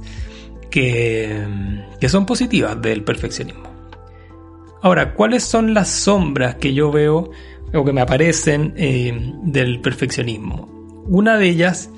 que, 0.70 1.46
que 2.00 2.10
son 2.10 2.28
positivas 2.28 2.80
del 2.80 3.04
perfeccionismo. 3.04 3.72
Ahora, 4.84 5.14
¿cuáles 5.14 5.44
son 5.44 5.74
las 5.74 5.90
sombras 5.90 6.56
que 6.56 6.74
yo 6.74 6.92
veo 6.92 7.32
o 7.74 7.86
que 7.86 7.94
me 7.94 8.02
aparecen 8.02 8.74
eh, 8.78 9.34
del 9.44 9.82
perfeccionismo? 9.82 11.04
Una 11.08 11.38
de 11.38 11.50
ellas 11.50 11.90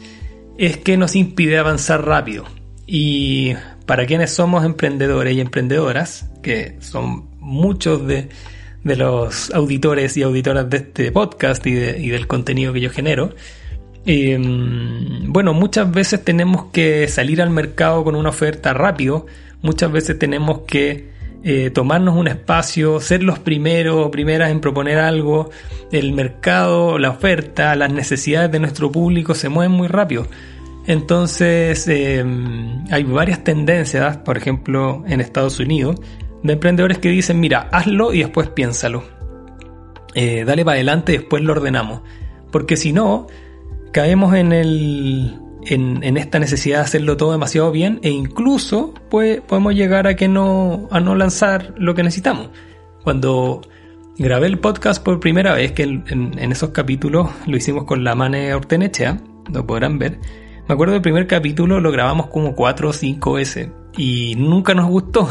es 0.58 0.78
que 0.78 0.98
nos 0.98 1.16
impide 1.16 1.58
avanzar 1.58 2.06
rápido. 2.06 2.46
Y 2.96 3.56
para 3.88 4.06
quienes 4.06 4.36
somos 4.36 4.64
emprendedores 4.64 5.36
y 5.36 5.42
emprendedoras, 5.42 6.30
que 6.44 6.78
son 6.80 7.28
muchos 7.40 8.06
de, 8.06 8.30
los 8.84 9.50
auditores 9.50 10.16
y 10.16 10.22
auditoras 10.22 10.70
de 10.70 10.78
este 10.78 11.12
podcast 11.12 11.66
y, 11.66 11.74
del 11.74 12.28
contenido 12.28 12.72
que 12.72 12.82
yo 12.82 12.92
genero, 12.92 13.34
em, 14.06 15.34
bueno, 15.34 15.56
muchas 15.56 15.92
veces 15.92 16.24
tenemos 16.24 16.66
que 16.66 17.08
salir 17.08 17.42
al 17.42 17.50
mercado 17.50 18.04
con 18.04 18.16
una 18.16 18.30
oferta 18.30 18.76
rápido, 18.76 19.26
muchas 19.64 19.92
veces 19.92 20.20
tenemos 20.20 20.60
que 20.68 21.10
eh, 21.44 21.72
tomarnos 21.72 22.16
un 22.16 22.28
espacio, 22.28 23.00
ser 23.00 23.24
los 23.24 23.40
primeros 23.40 24.06
o 24.06 24.12
primeras 24.12 24.52
en 24.52 24.62
proponer 24.62 25.00
algo, 25.00 25.50
el 25.92 26.14
mercado, 26.14 27.00
la 27.00 27.10
oferta, 27.10 27.76
las 27.76 27.92
necesidades 27.92 28.52
de 28.52 28.60
nuestro 28.60 28.92
público 28.92 29.34
se 29.34 29.50
mueven 29.50 29.72
muy 29.72 29.88
rápido. 29.88 30.28
Entonces, 30.86 31.88
em, 31.88 32.84
hay 32.92 33.04
varias 33.04 33.44
tendencias, 33.44 34.18
por 34.18 34.38
ejemplo, 34.38 35.04
en 35.08 35.22
Estados 35.22 35.60
Unidos, 35.60 35.96
de 36.44 36.54
emprendedores 36.54 36.98
que 36.98 37.10
dicen, 37.10 37.40
mira, 37.40 37.70
hazlo 37.72 38.14
y 38.14 38.20
después 38.20 38.50
piénsalo. 38.50 39.04
Eh, 40.14 40.44
dale 40.46 40.66
para 40.66 40.76
adelante 40.76 41.14
y 41.14 41.18
después 41.18 41.42
lo 41.42 41.54
ordenamos. 41.54 42.02
Porque 42.52 42.76
si 42.76 42.92
no, 42.92 43.28
caemos 43.94 44.36
en, 44.36 44.52
el, 44.52 45.40
en, 45.66 46.18
esta 46.18 46.38
necesidad 46.40 46.80
de 46.80 46.84
hacerlo 46.84 47.16
todo 47.16 47.32
demasiado 47.32 47.72
bien 47.72 48.00
e 48.04 48.10
incluso 48.10 48.94
pues, 49.10 49.42
podemos 49.42 49.74
llegar 49.74 50.06
a, 50.06 50.16
que 50.16 50.28
no, 50.28 50.88
a 50.92 51.00
no 51.00 51.16
lanzar 51.16 51.74
lo 51.78 51.96
que 51.96 52.04
necesitamos. 52.04 52.50
Cuando 53.04 53.62
grabé 54.18 54.48
el 54.48 54.60
podcast 54.60 55.02
por 55.02 55.22
primera 55.22 55.54
vez, 55.54 55.72
que 55.72 55.84
en, 55.84 56.04
en 56.10 56.52
esos 56.52 56.72
capítulos 56.72 57.30
lo 57.48 57.56
hicimos 57.56 57.86
con 57.86 58.04
la 58.04 58.16
Mane 58.16 58.54
Ortenechea, 58.54 59.22
lo 59.52 59.66
podrán 59.66 59.98
ver, 59.98 60.20
me 60.68 60.74
acuerdo 60.74 60.94
del 60.94 61.02
primer 61.02 61.28
capítulo 61.28 61.80
lo 61.80 61.92
grabamos 61.92 62.28
como 62.28 62.56
4 62.56 62.90
o 62.90 62.94
5 62.94 63.34
veces 63.34 63.70
y 63.98 64.36
nunca 64.36 64.74
nos 64.74 64.90
gustó. 64.90 65.30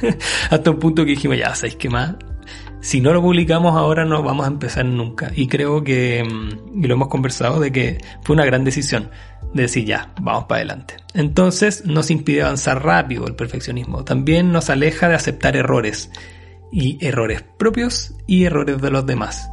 Hasta 0.50 0.70
un 0.70 0.78
punto 0.78 1.04
que 1.04 1.12
dijimos, 1.12 1.38
ya, 1.38 1.54
¿sabéis 1.54 1.76
qué 1.76 1.88
más? 1.88 2.16
Si 2.80 3.00
no 3.00 3.14
lo 3.14 3.22
publicamos 3.22 3.74
ahora 3.76 4.04
no 4.04 4.22
vamos 4.22 4.44
a 4.44 4.50
empezar 4.50 4.84
nunca. 4.84 5.32
Y 5.34 5.46
creo 5.48 5.82
que, 5.82 6.22
mm, 6.22 6.84
y 6.84 6.86
lo 6.86 6.94
hemos 6.94 7.08
conversado, 7.08 7.58
de 7.60 7.72
que 7.72 7.98
fue 8.22 8.34
una 8.34 8.44
gran 8.44 8.62
decisión 8.62 9.10
de 9.54 9.62
decir 9.62 9.86
ya, 9.86 10.12
vamos 10.20 10.44
para 10.44 10.58
adelante. 10.58 10.96
Entonces 11.14 11.86
nos 11.86 12.10
impide 12.10 12.42
avanzar 12.42 12.84
rápido 12.84 13.26
el 13.26 13.36
perfeccionismo. 13.36 14.04
También 14.04 14.52
nos 14.52 14.68
aleja 14.68 15.08
de 15.08 15.14
aceptar 15.14 15.56
errores. 15.56 16.10
Y 16.70 16.98
errores 17.06 17.42
propios 17.56 18.14
y 18.26 18.44
errores 18.44 18.82
de 18.82 18.90
los 18.90 19.06
demás. 19.06 19.48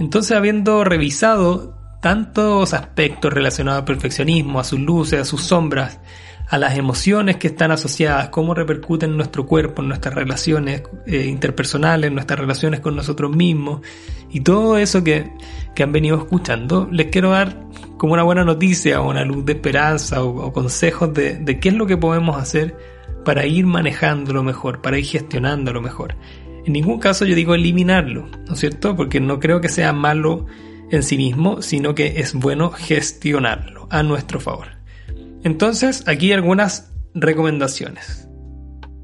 Entonces 0.00 0.34
habiendo 0.34 0.82
revisado 0.82 1.79
tantos 2.00 2.74
aspectos 2.74 3.32
relacionados 3.32 3.80
al 3.80 3.84
perfeccionismo, 3.84 4.58
a 4.60 4.64
sus 4.64 4.80
luces, 4.80 5.20
a 5.20 5.24
sus 5.24 5.42
sombras, 5.42 6.00
a 6.48 6.58
las 6.58 6.76
emociones 6.76 7.36
que 7.36 7.46
están 7.46 7.70
asociadas, 7.70 8.30
cómo 8.30 8.54
repercuten 8.54 9.10
en 9.10 9.16
nuestro 9.16 9.46
cuerpo, 9.46 9.82
en 9.82 9.88
nuestras 9.88 10.14
relaciones 10.14 10.82
eh, 11.06 11.26
interpersonales, 11.26 12.08
en 12.08 12.14
nuestras 12.14 12.40
relaciones 12.40 12.80
con 12.80 12.96
nosotros 12.96 13.34
mismos 13.34 13.82
y 14.30 14.40
todo 14.40 14.76
eso 14.76 15.04
que, 15.04 15.30
han 15.80 15.92
venido 15.92 16.18
escuchando, 16.18 16.88
les 16.92 17.06
quiero 17.06 17.30
dar 17.30 17.56
como 17.96 18.12
una 18.12 18.22
buena 18.22 18.44
noticia 18.44 19.00
o 19.00 19.08
una 19.08 19.24
luz 19.24 19.46
de 19.46 19.52
esperanza 19.54 20.22
o, 20.22 20.52
consejos 20.52 21.14
de, 21.14 21.38
de, 21.38 21.58
qué 21.58 21.70
es 21.70 21.74
lo 21.74 21.86
que 21.86 21.96
podemos 21.96 22.36
hacer 22.36 22.76
para 23.24 23.46
ir 23.46 23.64
manejándolo 23.64 24.42
mejor, 24.42 24.82
para 24.82 24.98
ir 24.98 25.06
gestionándolo 25.06 25.80
mejor. 25.80 26.16
En 26.66 26.74
ningún 26.74 26.98
caso 26.98 27.24
yo 27.24 27.34
digo 27.34 27.54
eliminarlo, 27.54 28.28
¿no 28.46 28.52
es 28.52 28.60
cierto? 28.60 28.94
Porque 28.94 29.20
no 29.20 29.40
creo 29.40 29.62
que 29.62 29.70
sea 29.70 29.94
malo 29.94 30.44
en 30.90 31.02
sí 31.02 31.16
mismo, 31.16 31.62
sino 31.62 31.94
que 31.94 32.20
es 32.20 32.34
bueno 32.34 32.70
gestionarlo 32.70 33.86
a 33.90 34.02
nuestro 34.02 34.40
favor. 34.40 34.68
Entonces, 35.42 36.04
aquí 36.06 36.32
algunas 36.32 36.92
recomendaciones. 37.14 38.28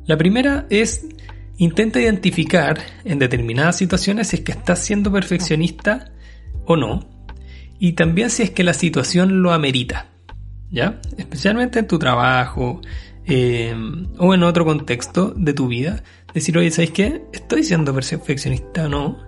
La 0.04 0.16
primera 0.16 0.66
es 0.70 1.06
intenta 1.58 2.00
identificar 2.00 2.78
en 3.04 3.18
determinadas 3.18 3.76
situaciones 3.76 4.28
si 4.28 4.36
es 4.36 4.42
que 4.42 4.52
estás 4.52 4.80
siendo 4.80 5.10
perfeccionista 5.10 6.12
o 6.66 6.76
no, 6.76 7.08
y 7.78 7.92
también 7.92 8.30
si 8.30 8.42
es 8.42 8.50
que 8.50 8.64
la 8.64 8.74
situación 8.74 9.42
lo 9.42 9.52
amerita, 9.52 10.06
¿ya? 10.70 11.00
Especialmente 11.16 11.78
en 11.78 11.86
tu 11.86 11.98
trabajo 11.98 12.80
eh, 13.24 13.74
o 14.18 14.34
en 14.34 14.42
otro 14.42 14.64
contexto 14.64 15.32
de 15.36 15.52
tu 15.52 15.68
vida, 15.68 16.02
decir, 16.32 16.56
oye, 16.56 16.70
¿sabes 16.70 16.90
qué? 16.90 17.22
¿Estoy 17.32 17.62
siendo 17.62 17.94
perfeccionista 17.94 18.86
o 18.86 18.88
no? 18.88 19.18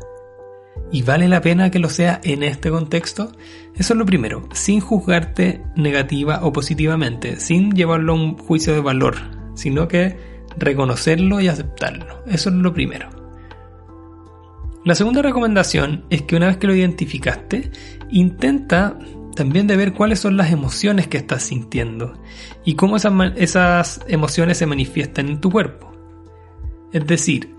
Y 0.90 1.02
vale 1.02 1.28
la 1.28 1.40
pena 1.40 1.70
que 1.70 1.78
lo 1.78 1.88
sea 1.88 2.20
en 2.24 2.42
este 2.42 2.70
contexto? 2.70 3.32
Eso 3.74 3.94
es 3.94 3.98
lo 3.98 4.06
primero, 4.06 4.48
sin 4.52 4.80
juzgarte 4.80 5.62
negativa 5.76 6.40
o 6.42 6.52
positivamente, 6.52 7.38
sin 7.40 7.72
llevarlo 7.72 8.12
a 8.12 8.16
un 8.16 8.38
juicio 8.38 8.72
de 8.72 8.80
valor, 8.80 9.16
sino 9.54 9.88
que 9.88 10.16
reconocerlo 10.56 11.40
y 11.40 11.48
aceptarlo. 11.48 12.24
Eso 12.26 12.50
es 12.50 12.56
lo 12.56 12.72
primero. 12.72 13.08
La 14.84 14.94
segunda 14.94 15.22
recomendación 15.22 16.04
es 16.08 16.22
que 16.22 16.36
una 16.36 16.46
vez 16.46 16.56
que 16.56 16.66
lo 16.66 16.74
identificaste, 16.74 17.70
intenta 18.10 18.98
también 19.36 19.66
de 19.66 19.76
ver 19.76 19.92
cuáles 19.92 20.18
son 20.18 20.36
las 20.36 20.50
emociones 20.50 21.06
que 21.06 21.18
estás 21.18 21.42
sintiendo 21.42 22.14
y 22.64 22.74
cómo 22.74 22.96
esas, 22.96 23.12
esas 23.36 24.00
emociones 24.08 24.58
se 24.58 24.66
manifiestan 24.66 25.28
en 25.28 25.40
tu 25.40 25.50
cuerpo. 25.50 25.92
Es 26.92 27.06
decir, 27.06 27.57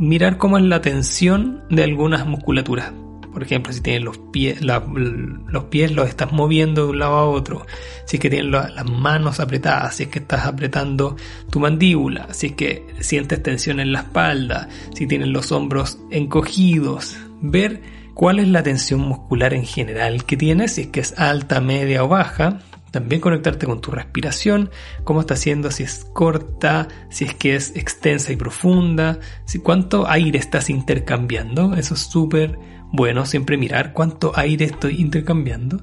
mirar 0.00 0.38
cómo 0.38 0.56
es 0.56 0.64
la 0.64 0.80
tensión 0.80 1.62
de 1.68 1.84
algunas 1.84 2.26
musculaturas. 2.26 2.90
Por 3.34 3.42
ejemplo, 3.42 3.72
si 3.72 3.82
tienes 3.82 4.02
los 4.02 4.16
pies, 4.16 4.60
los 4.62 5.64
pies 5.64 5.92
los 5.92 6.08
estás 6.08 6.32
moviendo 6.32 6.86
de 6.86 6.90
un 6.90 6.98
lado 6.98 7.16
a 7.16 7.26
otro, 7.26 7.66
si 8.06 8.16
es 8.16 8.20
que 8.20 8.30
tienes 8.30 8.50
las 8.50 8.86
manos 8.86 9.38
apretadas, 9.38 9.94
si 9.94 10.04
es 10.04 10.08
que 10.08 10.18
estás 10.18 10.46
apretando 10.46 11.16
tu 11.50 11.60
mandíbula, 11.60 12.32
si 12.32 12.48
es 12.48 12.52
que 12.54 12.86
sientes 12.98 13.42
tensión 13.42 13.78
en 13.78 13.92
la 13.92 14.00
espalda, 14.00 14.68
si 14.94 15.06
tienes 15.06 15.28
los 15.28 15.52
hombros 15.52 16.00
encogidos, 16.10 17.16
ver 17.42 17.82
cuál 18.14 18.40
es 18.40 18.48
la 18.48 18.62
tensión 18.62 19.02
muscular 19.02 19.54
en 19.54 19.64
general 19.64 20.24
que 20.24 20.36
tienes, 20.36 20.72
si 20.72 20.80
es 20.80 20.86
que 20.88 21.00
es 21.00 21.16
alta, 21.18 21.60
media 21.60 22.02
o 22.02 22.08
baja, 22.08 22.60
también 22.90 23.20
conectarte 23.20 23.66
con 23.66 23.80
tu 23.80 23.90
respiración, 23.90 24.70
cómo 25.04 25.20
está 25.20 25.34
haciendo, 25.34 25.70
si 25.70 25.84
es 25.84 26.06
corta, 26.12 26.88
si 27.08 27.24
es 27.24 27.34
que 27.34 27.54
es 27.54 27.76
extensa 27.76 28.32
y 28.32 28.36
profunda, 28.36 29.18
si 29.44 29.60
cuánto 29.60 30.08
aire 30.08 30.38
estás 30.38 30.70
intercambiando, 30.70 31.74
eso 31.74 31.94
es 31.94 32.00
súper 32.00 32.58
bueno, 32.92 33.24
siempre 33.26 33.56
mirar 33.56 33.92
cuánto 33.92 34.32
aire 34.36 34.64
estoy 34.64 35.00
intercambiando. 35.00 35.82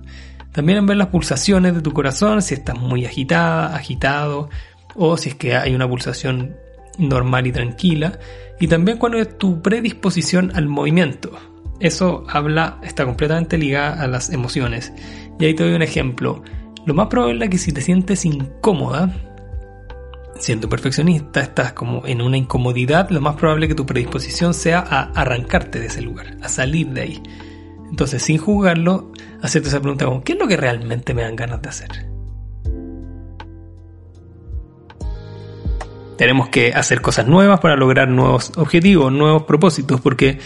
También 0.52 0.86
ver 0.86 0.98
las 0.98 1.08
pulsaciones 1.08 1.76
de 1.76 1.82
tu 1.82 1.94
corazón, 1.94 2.42
si 2.42 2.56
estás 2.56 2.78
muy 2.78 3.06
agitada, 3.06 3.76
agitado, 3.76 4.50
o 4.96 5.16
si 5.16 5.30
es 5.30 5.36
que 5.36 5.56
hay 5.56 5.76
una 5.76 5.88
pulsación 5.88 6.56
normal 6.98 7.48
y 7.48 7.52
tranquila. 7.52 8.20
Y 8.60 8.68
también 8.68 8.98
cuál 8.98 9.16
es 9.16 9.38
tu 9.38 9.62
predisposición 9.62 10.52
al 10.56 10.68
movimiento. 10.68 11.32
Eso 11.80 12.26
habla, 12.28 12.80
está 12.82 13.06
completamente 13.06 13.58
ligada 13.58 14.02
a 14.02 14.08
las 14.08 14.32
emociones. 14.32 14.92
Y 15.40 15.46
ahí 15.46 15.54
te 15.54 15.64
doy 15.64 15.74
un 15.74 15.84
ejemplo. 15.84 16.42
Lo 16.88 16.94
más 16.94 17.08
probable 17.08 17.44
es 17.44 17.51
que 17.51 17.58
si 17.58 17.74
te 17.74 17.82
sientes 17.82 18.24
incómoda, 18.24 19.13
siendo 20.39 20.70
perfeccionista, 20.70 21.41
estás 21.41 21.74
como 21.74 22.06
en 22.06 22.22
una 22.22 22.38
incomodidad, 22.38 23.10
lo 23.10 23.20
más 23.20 23.36
probable 23.36 23.65
es 23.65 23.72
que 23.72 23.75
tu 23.75 23.86
predisposición 23.86 24.53
sea 24.53 24.79
a 24.79 25.12
arrancarte 25.12 25.82
de 25.82 25.88
ese 25.88 26.01
lugar, 26.01 26.38
a 26.41 26.48
salir 26.48 26.88
de 26.91 27.01
ahí. 27.01 27.24
Entonces, 27.89 28.24
sin 28.24 28.38
juzgarlo, 28.38 29.12
hacerte 29.41 29.67
esa 29.67 29.82
pregunta 29.82 30.06
como, 30.06 30.24
¿qué 30.24 30.32
es 30.32 30.39
lo 30.39 30.48
que 30.48 30.56
realmente 30.56 31.13
me 31.13 31.24
dan 31.24 31.36
ganas 31.36 31.62
de 31.62 31.67
hacer? 31.67 31.89
Tenemos 36.17 36.48
que 36.48 36.72
hacer 36.72 37.01
cosas 37.01 37.27
nuevas 37.27 37.60
para 37.60 37.75
lograr 37.75 38.08
nuevos 38.08 38.53
objetivos, 38.56 39.12
nuevos 39.12 39.44
propósitos, 39.44 40.00
porque 40.00 40.39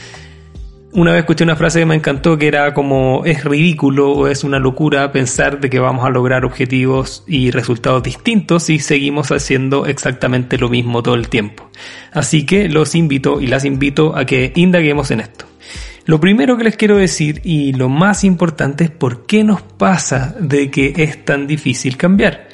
una 0.93 1.11
vez 1.11 1.21
escuché 1.21 1.43
una 1.43 1.55
frase 1.55 1.79
que 1.79 1.85
me 1.85 1.95
encantó 1.95 2.37
que 2.37 2.47
era 2.47 2.73
como 2.73 3.23
es 3.25 3.43
ridículo 3.43 4.11
o 4.11 4.27
es 4.27 4.43
una 4.43 4.59
locura 4.59 5.11
pensar 5.11 5.59
de 5.59 5.69
que 5.69 5.79
vamos 5.79 6.05
a 6.05 6.09
lograr 6.09 6.43
objetivos 6.43 7.23
y 7.27 7.51
resultados 7.51 8.03
distintos 8.03 8.63
si 8.63 8.79
seguimos 8.79 9.31
haciendo 9.31 9.85
exactamente 9.85 10.57
lo 10.57 10.69
mismo 10.69 11.01
todo 11.01 11.15
el 11.15 11.29
tiempo. 11.29 11.69
Así 12.11 12.45
que 12.45 12.67
los 12.67 12.95
invito 12.95 13.39
y 13.39 13.47
las 13.47 13.63
invito 13.63 14.15
a 14.15 14.25
que 14.25 14.51
indaguemos 14.55 15.11
en 15.11 15.21
esto. 15.21 15.45
Lo 16.05 16.19
primero 16.19 16.57
que 16.57 16.63
les 16.63 16.75
quiero 16.75 16.97
decir 16.97 17.41
y 17.43 17.73
lo 17.73 17.87
más 17.87 18.23
importante 18.23 18.85
es 18.85 18.89
por 18.89 19.25
qué 19.25 19.43
nos 19.43 19.61
pasa 19.61 20.35
de 20.39 20.71
que 20.71 20.93
es 20.97 21.23
tan 21.23 21.47
difícil 21.47 21.95
cambiar. 21.95 22.50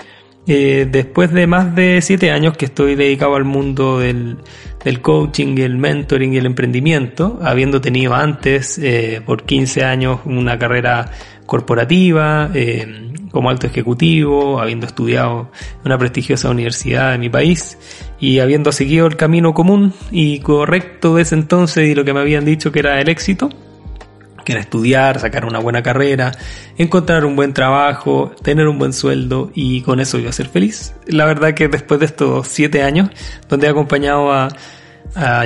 Eh, 0.50 0.88
después 0.90 1.34
de 1.34 1.46
más 1.46 1.76
de 1.76 2.02
siete 2.02 2.32
años 2.32 2.56
que 2.56 2.66
estoy 2.66 2.96
dedicado 2.96 3.36
al 3.36 3.44
mundo 3.44 4.00
del, 4.00 4.38
coaching, 5.02 5.58
el 5.58 5.78
mentoring 5.78 6.34
y 6.34 6.38
el 6.38 6.46
emprendimiento, 6.46 7.38
habiendo 7.42 7.82
tenido 7.82 8.16
antes 8.16 8.78
eh, 8.78 9.22
por 9.26 9.44
15 9.44 9.84
años 9.84 10.22
una 10.24 10.58
carrera 10.58 11.12
corporativa 11.46 12.50
eh, 12.54 13.12
como 13.32 13.50
alto 13.50 13.68
ejecutivo, 13.68 14.62
habiendo 14.62 14.86
estudiado 14.86 15.52
en 15.80 15.86
una 15.86 15.98
prestigiosa 15.98 16.50
universidad 16.50 17.12
de 17.12 17.18
mi 17.18 17.30
país 17.30 17.78
y 18.18 18.40
habiendo 18.40 18.72
seguido 18.72 19.06
el 19.08 19.18
camino 19.18 19.54
común 19.54 19.94
y 20.12 20.40
correcto 20.40 21.16
de 21.16 21.24
ese 21.24 21.36
entonces 21.36 21.90
y 21.90 21.94
lo 21.96 22.06
que 22.06 22.14
me 22.14 22.22
habían 22.22 22.46
dicho 22.46 22.72
que 22.72 22.80
era 22.80 23.02
el 23.02 23.10
éxito, 23.10 23.50
que 24.48 24.54
era 24.54 24.62
estudiar, 24.62 25.20
sacar 25.20 25.44
una 25.44 25.60
buena 25.60 25.84
carrera, 25.84 26.32
encontrar 26.78 27.26
un 27.26 27.36
buen 27.36 27.54
trabajo, 27.54 28.32
tener 28.44 28.70
un 28.70 28.80
buen 28.80 28.94
sueldo 28.94 29.52
y 29.54 29.82
con 29.82 30.00
eso 30.00 30.20
a 30.26 30.32
ser 30.32 30.48
feliz. 30.48 30.96
La 31.06 31.26
verdad 31.26 31.54
que 31.54 31.68
después 31.68 32.00
de 32.00 32.06
estos 32.06 32.48
siete 32.48 32.82
años, 32.82 33.10
donde 33.50 33.68
he 33.68 33.70
acompañado 33.70 34.32
a, 34.32 34.48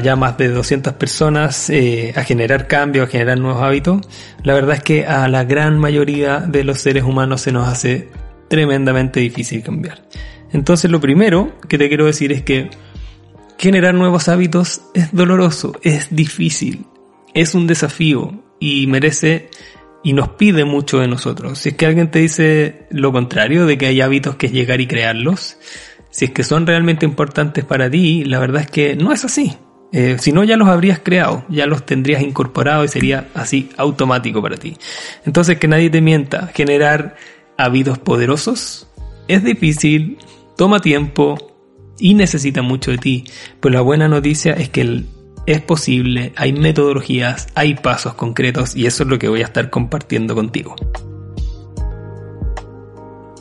ya 0.03 0.15
más 0.15 0.37
de 0.37 0.49
200 0.49 0.93
personas 0.93 1.71
eh, 1.71 2.13
a 2.15 2.21
generar 2.23 2.67
cambios, 2.67 3.07
a 3.07 3.11
generar 3.11 3.39
nuevos 3.39 3.63
hábitos, 3.63 4.01
la 4.43 4.53
verdad 4.53 4.75
es 4.75 4.83
que 4.83 5.07
a 5.07 5.27
la 5.27 5.45
gran 5.45 5.79
mayoría 5.79 6.37
de 6.37 6.63
los 6.63 6.79
seres 6.79 7.03
humanos 7.03 7.41
se 7.41 7.51
nos 7.51 7.67
hace 7.67 8.07
tremendamente 8.49 9.19
difícil 9.19 9.63
cambiar. 9.63 10.03
Entonces 10.53 10.91
lo 10.91 11.01
primero 11.01 11.59
que 11.67 11.79
te 11.79 11.87
quiero 11.87 12.05
decir 12.05 12.31
es 12.31 12.43
que 12.43 12.69
generar 13.57 13.95
nuevos 13.95 14.27
hábitos 14.27 14.83
es 14.93 15.11
doloroso, 15.11 15.73
es 15.81 16.07
difícil, 16.11 16.85
es 17.33 17.55
un 17.55 17.65
desafío, 17.65 18.43
y 18.61 18.87
merece 18.87 19.49
y 20.03 20.13
nos 20.13 20.29
pide 20.29 20.63
mucho 20.63 20.99
de 20.99 21.07
nosotros. 21.07 21.59
Si 21.59 21.69
es 21.69 21.75
que 21.75 21.85
alguien 21.85 22.09
te 22.09 22.19
dice 22.19 22.87
lo 22.91 23.11
contrario, 23.11 23.65
de 23.65 23.77
que 23.77 23.87
hay 23.87 23.99
hábitos 23.99 24.35
que 24.37 24.45
es 24.45 24.53
llegar 24.53 24.79
y 24.79 24.87
crearlos, 24.87 25.57
si 26.11 26.25
es 26.25 26.31
que 26.31 26.43
son 26.43 26.65
realmente 26.65 27.05
importantes 27.05 27.65
para 27.65 27.89
ti, 27.89 28.23
la 28.23 28.39
verdad 28.39 28.61
es 28.61 28.69
que 28.69 28.95
no 28.95 29.11
es 29.11 29.25
así. 29.25 29.57
Eh, 29.91 30.17
si 30.19 30.31
no, 30.31 30.43
ya 30.45 30.55
los 30.55 30.69
habrías 30.69 30.99
creado, 30.99 31.43
ya 31.49 31.65
los 31.65 31.85
tendrías 31.85 32.21
incorporado 32.21 32.85
y 32.85 32.87
sería 32.87 33.27
así 33.33 33.69
automático 33.75 34.41
para 34.41 34.55
ti. 34.55 34.77
Entonces, 35.25 35.57
que 35.57 35.67
nadie 35.67 35.89
te 35.89 35.99
mienta, 35.99 36.47
generar 36.53 37.17
hábitos 37.57 37.99
poderosos 37.99 38.87
es 39.27 39.43
difícil, 39.43 40.17
toma 40.55 40.79
tiempo 40.79 41.37
y 41.99 42.13
necesita 42.13 42.61
mucho 42.61 42.91
de 42.91 42.99
ti. 42.99 43.23
Pero 43.59 43.73
la 43.73 43.81
buena 43.81 44.07
noticia 44.07 44.53
es 44.53 44.69
que 44.69 44.81
el 44.81 45.07
es 45.45 45.61
posible, 45.61 46.33
hay 46.35 46.53
metodologías, 46.53 47.47
hay 47.55 47.75
pasos 47.75 48.13
concretos 48.13 48.75
y 48.75 48.85
eso 48.85 49.03
es 49.03 49.09
lo 49.09 49.19
que 49.19 49.27
voy 49.27 49.41
a 49.41 49.45
estar 49.45 49.69
compartiendo 49.69 50.35
contigo. 50.35 50.75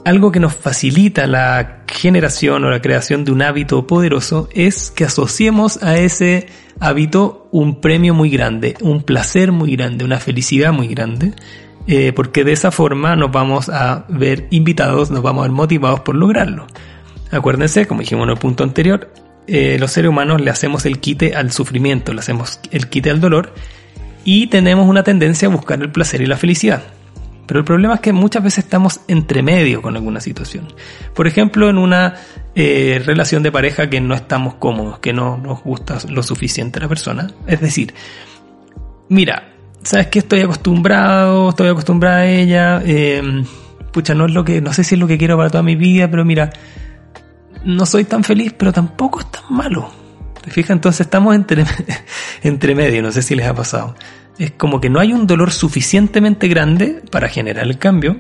Algo 0.05 0.33
que 0.33 0.41
nos 0.41 0.55
facilita 0.55 1.27
la 1.27 1.85
generación 1.87 2.65
o 2.65 2.71
la 2.71 2.81
creación 2.81 3.25
de 3.25 3.33
un 3.33 3.43
hábito 3.43 3.87
poderoso 3.87 4.49
es 4.55 4.91
que 4.91 5.05
asociemos 5.05 5.83
a 5.83 5.99
ese 5.99 6.47
hábito 6.81 7.49
un 7.53 7.83
premio 7.83 8.15
muy 8.15 8.31
grande, 8.31 8.77
un 8.81 9.03
placer 9.03 9.53
muy 9.53 9.77
grande, 9.77 10.05
una 10.05 10.19
felicidad 10.19 10.73
muy 10.73 10.89
grande, 10.89 11.35
eh, 11.87 12.13
porque 12.15 12.45
de 12.45 12.53
esa 12.53 12.71
forma 12.71 13.15
nos 13.15 13.31
vamos 13.31 13.69
a 13.69 14.07
ver 14.09 14.47
invitados, 14.51 15.11
nos 15.11 15.23
vamos 15.23 15.41
a 15.41 15.49
ver 15.49 15.53
motivados 15.53 16.01
por 16.01 16.15
lograrlo. 16.15 16.67
Acuérdense, 17.31 17.87
como 17.87 18.01
dijimos 18.01 18.25
en 18.25 18.31
el 18.31 18.39
punto 18.39 18.65
anterior, 18.65 19.13
eh, 19.53 19.79
los 19.81 19.91
seres 19.91 20.09
humanos 20.09 20.41
le 20.41 20.49
hacemos 20.49 20.87
el 20.87 21.01
quite 21.01 21.35
al 21.35 21.51
sufrimiento, 21.51 22.13
le 22.13 22.21
hacemos 22.21 22.61
el 22.71 22.89
quite 22.89 23.11
al 23.11 23.21
dolor 23.21 23.53
y 24.25 24.47
tenemos 24.47 24.89
una 24.89 25.03
tendencia 25.03 25.49
a 25.49 25.51
buscar 25.51 25.83
el 25.83 25.91
placer 25.91 26.21
y 26.23 26.27
la 26.27 26.37
felicidad. 26.37 26.85
Pero 27.49 27.59
el 27.59 27.67
problema 27.67 27.95
es 27.95 28.01
que 28.01 28.13
muchas 28.13 28.45
veces 28.45 28.63
estamos 28.63 29.01
entre 29.09 29.43
medio 29.43 29.83
con 29.83 29.97
alguna 29.97 30.21
situación. 30.21 30.73
Por 31.17 31.27
ejemplo, 31.27 31.69
en 31.69 31.79
una 31.79 32.15
eh, 32.55 33.03
relación 33.05 33.43
de 33.43 33.51
pareja 33.51 33.91
que 33.91 34.01
no 34.01 34.15
estamos 34.15 34.55
cómodos, 34.55 35.01
que 35.01 35.13
no 35.13 35.37
nos 35.37 35.65
gusta 35.65 35.99
lo 36.09 36.23
suficiente 36.23 36.79
a 36.79 36.83
la 36.83 36.89
persona. 36.89 37.33
Es 37.49 37.61
decir, 37.61 37.93
mira, 39.09 39.53
sabes 39.83 40.07
que 40.07 40.21
estoy 40.21 40.43
acostumbrado, 40.43 41.49
estoy 41.49 41.71
acostumbrada 41.71 42.19
a 42.19 42.27
ella, 42.29 42.83
eh, 42.85 43.21
pucha, 43.93 44.15
no 44.15 44.27
es 44.27 44.33
lo 44.33 44.45
que, 44.45 44.61
no 44.61 44.73
sé 44.73 44.85
si 44.85 44.95
es 44.95 45.01
lo 45.01 45.09
que 45.09 45.19
quiero 45.19 45.37
para 45.37 45.51
toda 45.51 45.65
mi 45.65 45.75
vida, 45.75 46.09
pero 46.09 46.25
mira, 46.25 46.51
no 47.65 47.87
soy 47.87 48.05
tan 48.05 48.25
feliz, 48.25 48.55
pero 48.57 48.73
tampoco 48.73 49.21
es 49.21 49.31
tan 49.31 49.45
malo. 49.51 49.91
¿Te 50.43 50.51
fijas? 50.51 50.71
Entonces 50.71 51.03
estamos 51.03 51.35
entre, 51.35 51.65
entre 52.43 52.75
medio, 52.75 53.03
no 53.03 53.13
sé 53.13 53.23
si 53.23 53.35
les 53.35 53.47
ha 53.47 53.55
pasado. 53.55 53.95
Es 54.39 54.53
como 54.53 54.81
que 54.81 54.89
no 54.89 55.01
hay 55.01 55.13
un 55.13 55.27
dolor 55.27 55.53
suficientemente 55.53 56.49
grande 56.49 57.03
para 57.11 57.29
generar 57.29 57.67
el 57.67 57.79
cambio, 57.79 58.17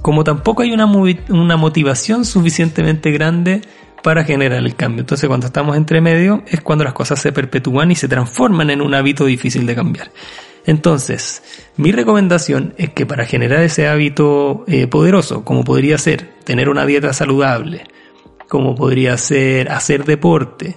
como 0.00 0.24
tampoco 0.24 0.62
hay 0.62 0.72
una, 0.72 0.86
una 0.86 1.56
motivación 1.56 2.24
suficientemente 2.24 3.12
grande 3.12 3.62
para 4.02 4.24
generar 4.24 4.58
el 4.58 4.74
cambio. 4.74 5.00
Entonces 5.00 5.28
cuando 5.28 5.46
estamos 5.46 5.76
entre 5.76 6.00
medio 6.00 6.42
es 6.48 6.60
cuando 6.60 6.84
las 6.84 6.92
cosas 6.92 7.20
se 7.20 7.30
perpetúan 7.30 7.92
y 7.92 7.94
se 7.94 8.08
transforman 8.08 8.70
en 8.70 8.82
un 8.82 8.94
hábito 8.94 9.24
difícil 9.24 9.64
de 9.64 9.76
cambiar. 9.76 10.10
Entonces, 10.64 11.42
mi 11.76 11.90
recomendación 11.90 12.74
es 12.78 12.90
que 12.90 13.04
para 13.04 13.24
generar 13.24 13.62
ese 13.62 13.88
hábito 13.88 14.64
eh, 14.68 14.86
poderoso, 14.86 15.44
como 15.44 15.64
podría 15.64 15.98
ser 15.98 16.28
tener 16.44 16.68
una 16.68 16.86
dieta 16.86 17.12
saludable, 17.12 17.84
como 18.52 18.74
podría 18.74 19.16
ser 19.16 19.70
hacer 19.70 20.04
deporte, 20.04 20.76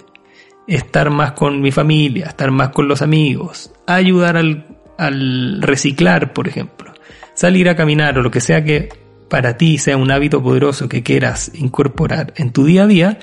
estar 0.66 1.10
más 1.10 1.32
con 1.32 1.60
mi 1.60 1.72
familia, 1.72 2.28
estar 2.28 2.50
más 2.50 2.70
con 2.70 2.88
los 2.88 3.02
amigos, 3.02 3.70
ayudar 3.86 4.38
al, 4.38 5.60
reciclar, 5.60 6.32
por 6.32 6.48
ejemplo, 6.48 6.94
salir 7.34 7.68
a 7.68 7.76
caminar 7.76 8.16
o 8.16 8.22
lo 8.22 8.30
que 8.30 8.40
sea 8.40 8.64
que 8.64 8.88
para 9.28 9.58
ti 9.58 9.76
sea 9.76 9.98
un 9.98 10.10
hábito 10.10 10.42
poderoso 10.42 10.88
que 10.88 11.02
quieras 11.02 11.50
incorporar 11.52 12.32
en 12.38 12.50
tu 12.50 12.64
día 12.64 12.84
a 12.84 12.86
día, 12.86 13.18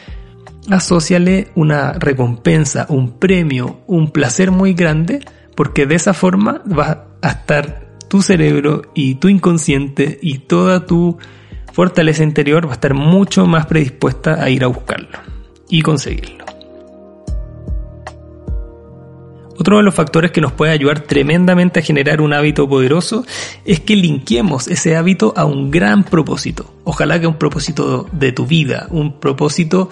asóciale 0.69 1.47
una 1.55 1.93
recompensa, 1.93 2.85
un 2.89 3.17
premio, 3.17 3.81
un 3.87 4.11
placer 4.11 4.51
muy 4.51 4.75
grande, 4.75 5.21
porque 5.55 5.87
de 5.87 5.95
esa 5.95 6.13
forma 6.13 6.61
va 6.71 7.07
a 7.23 7.29
estar 7.29 7.97
tu 8.07 8.21
cerebro 8.21 8.83
y 8.93 9.15
tu 9.15 9.29
inconsciente 9.29 10.19
y 10.21 10.37
toda 10.37 10.85
tu 10.85 11.17
fortaleza 11.73 12.23
interior 12.23 12.65
va 12.67 12.71
a 12.71 12.73
estar 12.75 12.93
mucho 12.93 13.45
más 13.45 13.65
predispuesta 13.65 14.41
a 14.41 14.49
ir 14.49 14.63
a 14.63 14.67
buscarlo 14.67 15.19
y 15.67 15.81
conseguirlo. 15.81 16.45
Otro 19.57 19.77
de 19.77 19.83
los 19.83 19.93
factores 19.93 20.31
que 20.31 20.41
nos 20.41 20.51
puede 20.51 20.71
ayudar 20.71 21.01
tremendamente 21.01 21.79
a 21.79 21.83
generar 21.83 22.21
un 22.21 22.33
hábito 22.33 22.67
poderoso 22.67 23.25
es 23.65 23.79
que 23.79 23.95
linquemos 23.95 24.67
ese 24.67 24.95
hábito 24.95 25.33
a 25.35 25.45
un 25.45 25.69
gran 25.71 26.03
propósito. 26.03 26.73
Ojalá 26.83 27.19
que 27.19 27.27
un 27.27 27.37
propósito 27.37 28.07
de 28.11 28.31
tu 28.31 28.45
vida, 28.45 28.87
un 28.89 29.19
propósito 29.19 29.89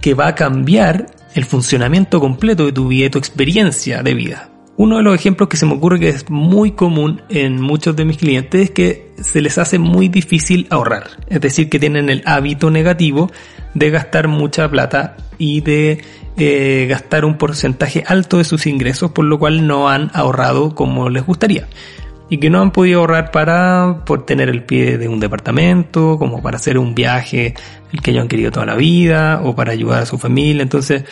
que 0.00 0.14
va 0.14 0.28
a 0.28 0.34
cambiar 0.34 1.06
el 1.34 1.44
funcionamiento 1.44 2.20
completo 2.20 2.64
de 2.66 2.72
tu 2.72 2.88
vida 2.88 3.06
y 3.06 3.10
tu 3.10 3.18
experiencia 3.18 4.02
de 4.02 4.14
vida. 4.14 4.50
Uno 4.76 4.96
de 4.96 5.02
los 5.02 5.14
ejemplos 5.14 5.48
que 5.48 5.56
se 5.56 5.66
me 5.66 5.74
ocurre 5.74 6.00
que 6.00 6.08
es 6.08 6.28
muy 6.30 6.72
común 6.72 7.22
en 7.28 7.60
muchos 7.60 7.94
de 7.94 8.04
mis 8.04 8.16
clientes 8.16 8.62
es 8.62 8.70
que 8.70 9.03
se 9.20 9.40
les 9.40 9.58
hace 9.58 9.78
muy 9.78 10.08
difícil 10.08 10.66
ahorrar. 10.70 11.04
Es 11.28 11.40
decir, 11.40 11.68
que 11.68 11.78
tienen 11.78 12.10
el 12.10 12.22
hábito 12.26 12.70
negativo 12.70 13.30
de 13.74 13.90
gastar 13.90 14.28
mucha 14.28 14.68
plata 14.68 15.16
y 15.38 15.60
de 15.60 16.02
eh, 16.36 16.86
gastar 16.88 17.24
un 17.24 17.38
porcentaje 17.38 18.04
alto 18.06 18.38
de 18.38 18.44
sus 18.44 18.66
ingresos, 18.66 19.12
por 19.12 19.24
lo 19.24 19.38
cual 19.38 19.66
no 19.66 19.88
han 19.88 20.10
ahorrado 20.14 20.74
como 20.74 21.08
les 21.10 21.24
gustaría. 21.24 21.66
y 22.30 22.38
que 22.38 22.48
no 22.48 22.62
han 22.62 22.70
podido 22.72 23.00
ahorrar 23.00 23.30
para 23.30 24.00
por 24.06 24.24
tener 24.24 24.48
el 24.48 24.62
pie 24.64 24.96
de 24.96 25.08
un 25.08 25.20
departamento, 25.20 26.18
como 26.18 26.42
para 26.42 26.56
hacer 26.56 26.78
un 26.78 26.94
viaje 26.94 27.54
el 27.92 28.00
que 28.00 28.10
ellos 28.10 28.22
han 28.22 28.28
querido 28.28 28.50
toda 28.50 28.66
la 28.66 28.74
vida 28.74 29.42
o 29.44 29.54
para 29.54 29.72
ayudar 29.72 30.02
a 30.02 30.06
su 30.06 30.18
familia. 30.18 30.62
Entonces, 30.62 31.04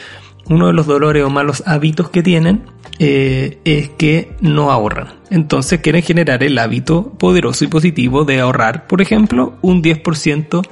uno 0.49 0.67
de 0.67 0.73
los 0.73 0.87
dolores 0.87 1.25
o 1.25 1.31
malos 1.31 1.63
hábitos 1.67 2.11
que 2.11 2.23
tienen 2.23 2.65
eh, 2.99 3.59
es 3.65 3.91
que 3.91 4.37
no 4.41 4.71
ahorran. 4.71 5.09
Entonces 5.31 5.81
quieren 5.81 6.03
generar 6.03 6.43
el 6.43 6.59
hábito 6.59 7.11
poderoso 7.19 7.65
y 7.65 7.69
positivo 7.69 8.25
de 8.25 8.41
ahorrar, 8.41 8.87
por 8.87 9.01
ejemplo, 9.01 9.55
un 9.63 9.83
10% 9.83 10.67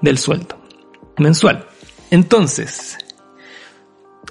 del 0.00 0.18
sueldo 0.18 0.58
mensual. 1.18 1.66
Entonces, 2.10 2.98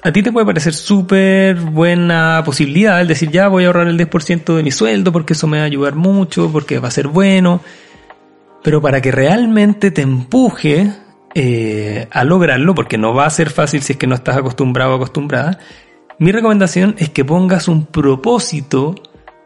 a 0.03 0.11
ti 0.11 0.21
te 0.21 0.31
puede 0.31 0.45
parecer 0.45 0.73
súper 0.73 1.55
buena 1.55 2.41
posibilidad 2.45 3.01
el 3.01 3.07
decir 3.07 3.31
ya 3.31 3.47
voy 3.47 3.63
a 3.63 3.67
ahorrar 3.67 3.87
el 3.87 3.97
10% 3.97 4.55
de 4.55 4.63
mi 4.63 4.71
sueldo 4.71 5.11
porque 5.11 5.33
eso 5.33 5.47
me 5.47 5.57
va 5.57 5.63
a 5.63 5.67
ayudar 5.67 5.95
mucho, 5.95 6.51
porque 6.51 6.79
va 6.79 6.89
a 6.89 6.91
ser 6.91 7.07
bueno. 7.07 7.61
Pero 8.63 8.81
para 8.81 9.01
que 9.01 9.11
realmente 9.11 9.91
te 9.91 10.01
empuje 10.01 10.91
eh, 11.35 12.07
a 12.11 12.23
lograrlo, 12.23 12.75
porque 12.75 12.97
no 12.97 13.13
va 13.13 13.25
a 13.25 13.29
ser 13.29 13.49
fácil 13.49 13.81
si 13.81 13.93
es 13.93 13.99
que 13.99 14.07
no 14.07 14.15
estás 14.15 14.37
acostumbrado 14.37 14.93
o 14.93 14.95
acostumbrada, 14.95 15.59
mi 16.19 16.31
recomendación 16.31 16.95
es 16.97 17.09
que 17.09 17.25
pongas 17.25 17.67
un 17.67 17.85
propósito 17.85 18.95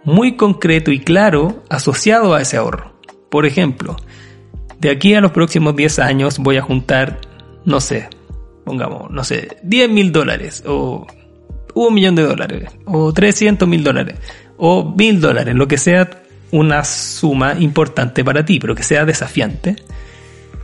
muy 0.04 0.36
concreto 0.36 0.92
y 0.92 1.00
claro 1.00 1.64
asociado 1.70 2.34
a 2.34 2.42
ese 2.42 2.58
ahorro. 2.58 2.94
Por 3.30 3.46
ejemplo, 3.46 3.98
de 4.80 4.90
aquí 4.90 5.14
a 5.14 5.22
los 5.22 5.32
próximos 5.32 5.76
10 5.76 6.00
años 6.00 6.40
voy 6.40 6.58
a 6.58 6.62
juntar, 6.62 7.20
no 7.66 7.80
sé, 7.80 8.10
pongamos, 8.64 9.10
no 9.10 9.24
sé, 9.24 9.58
10 9.64 9.90
mil 9.90 10.12
dólares 10.12 10.64
o 10.68 11.08
un 11.74 11.94
millón 11.94 12.16
de 12.16 12.24
dólares 12.24 12.70
o 12.86 13.14
300 13.14 13.68
mil 13.68 13.84
dólares 13.84 14.16
o 14.58 14.94
mil 14.96 15.22
dólares, 15.22 15.56
lo 15.56 15.68
que 15.68 15.78
sea 15.78 16.10
una 16.52 16.84
suma 16.84 17.56
importante 17.60 18.24
para 18.24 18.46
ti, 18.46 18.60
pero 18.60 18.76
que 18.76 18.84
sea 18.84 19.06
desafiante. 19.06 19.76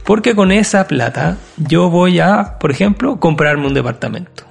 Porque 0.06 0.36
con 0.36 0.52
esa 0.52 0.88
plata 0.88 1.38
yo 1.58 1.90
voy 1.90 2.20
a, 2.20 2.58
por 2.60 2.72
ejemplo, 2.72 3.20
comprarme 3.20 3.68
un 3.68 3.74
departamento. 3.74 4.44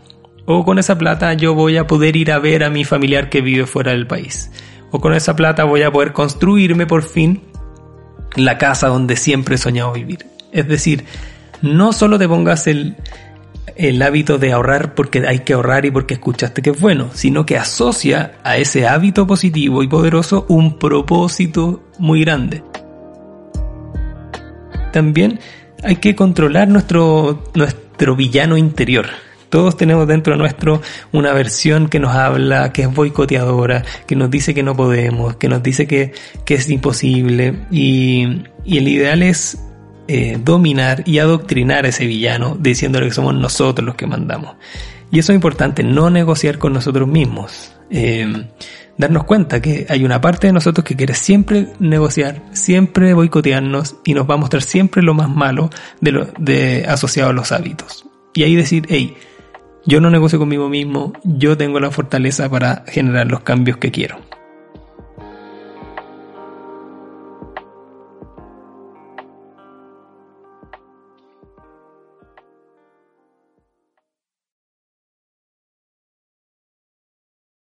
O 0.47 0.65
con 0.65 0.79
esa 0.79 0.99
plata 0.99 1.35
yo 1.35 1.55
voy 1.55 1.77
a 1.77 1.87
poder 1.87 2.17
ir 2.17 2.33
a 2.33 2.39
ver 2.39 2.65
a 2.65 2.71
mi 2.71 2.85
familiar 2.85 3.29
que 3.29 3.43
vive 3.43 3.67
fuera 3.67 3.93
del 3.93 4.07
país. 4.07 4.51
O 4.91 5.01
con 5.01 5.15
esa 5.15 5.37
plata 5.37 5.65
voy 5.65 5.83
a 5.83 5.93
poder 5.93 6.13
construirme 6.13 6.87
por 6.87 7.03
fin 7.03 7.43
la 8.35 8.59
casa 8.59 8.89
donde 8.89 9.17
siempre 9.17 9.57
he 9.57 9.59
soñado 9.59 9.93
vivir. 9.93 10.27
Es 10.53 10.67
decir, 10.69 11.05
no 11.61 11.93
solo 11.93 12.19
te 12.19 12.29
pongas 12.29 12.67
el, 12.67 12.97
el 13.77 14.03
hábito 14.03 14.39
de 14.39 14.53
ahorrar 14.53 14.95
porque 14.95 15.27
hay 15.27 15.41
que 15.41 15.53
ahorrar 15.53 15.85
y 15.85 15.91
porque 15.91 16.15
escuchaste 16.15 16.63
que 16.63 16.71
es 16.71 16.81
bueno, 16.81 17.11
sino 17.13 17.47
que 17.47 17.59
asocia 17.59 18.33
a 18.43 18.57
ese 18.57 18.87
hábito 18.87 19.27
positivo 19.27 19.83
y 19.83 19.89
poderoso 19.89 20.47
un 20.49 20.79
propósito 20.79 21.83
muy 21.99 22.23
grande. 22.23 22.63
También 24.93 25.41
hay 25.83 25.97
que 25.97 26.15
controlar 26.15 26.69
nuestro, 26.69 27.45
nuestro 27.55 28.17
villano 28.17 28.57
interior. 28.57 29.07
Todos 29.53 29.77
tenemos 29.77 30.09
dentro 30.09 30.33
de 30.33 30.39
nuestro 30.39 30.81
una 31.13 31.35
versión 31.35 31.89
que 31.89 31.99
nos 31.99 32.15
habla, 32.15 32.73
que 32.73 32.83
es 32.83 32.95
boicoteadora, 32.95 33.85
que 34.07 34.17
nos 34.17 34.31
dice 34.31 34.55
que 34.55 34.63
no 34.63 34.75
podemos, 34.75 35.37
que 35.37 35.49
nos 35.49 35.63
dice 35.63 35.87
que, 35.87 36.15
es 36.47 36.71
imposible. 36.71 37.67
Y, 37.71 38.45
el 38.65 38.89
ideal 38.89 39.23
es 39.23 39.59
eh, 40.09 40.39
dominar 40.43 41.03
y 41.05 41.19
adoctrinar 41.19 41.85
a 41.85 41.89
ese 41.89 42.07
villano 42.07 42.57
diciéndole 42.59 43.09
que 43.09 43.13
somos 43.13 43.35
nosotros 43.35 43.85
los 43.85 43.95
que 43.95 44.07
mandamos. 44.07 44.57
Y 45.11 45.19
eso 45.19 45.33
es 45.33 45.37
importante, 45.37 45.83
no 45.83 46.09
negociar 46.09 46.57
con 46.57 46.73
nosotros 46.73 47.07
mismos. 47.07 47.75
Eh, 47.91 48.47
darnos 48.99 49.25
cuenta 49.25 49.61
que 49.61 49.87
hay 49.89 50.05
una 50.05 50.21
parte 50.21 50.47
de 50.47 50.53
nosotros 50.53 50.85
que 50.85 50.97
quiere 50.97 51.15
siempre 51.15 51.69
negociar, 51.79 52.43
siempre 52.53 53.15
boicotearnos 53.15 53.97
y 54.05 54.15
nos 54.15 54.29
va 54.29 54.35
a 54.35 54.39
mostrar 54.39 54.63
siempre 54.63 55.03
lo 55.03 55.15
más 55.15 55.29
malo 55.29 55.71
de 56.01 56.13
lo, 56.13 56.27
de, 56.39 56.85
asociado 56.87 57.31
a 57.31 57.33
los 57.33 57.53
hábitos. 57.53 58.05
Y 58.35 58.45
ahí 58.45 58.55
decir, 58.55 58.87
hey, 58.89 59.17
yo 59.85 60.01
no 60.01 60.11
negocio 60.11 60.39
conmigo 60.39 60.69
mismo, 60.69 61.13
yo 61.25 61.57
tengo 61.57 61.81
la 61.81 61.91
fortaleza 61.91 62.49
para 62.49 62.85
generar 62.87 63.27
los 63.27 63.41
cambios 63.41 63.79
que 63.79 63.91
quiero. 63.91 64.19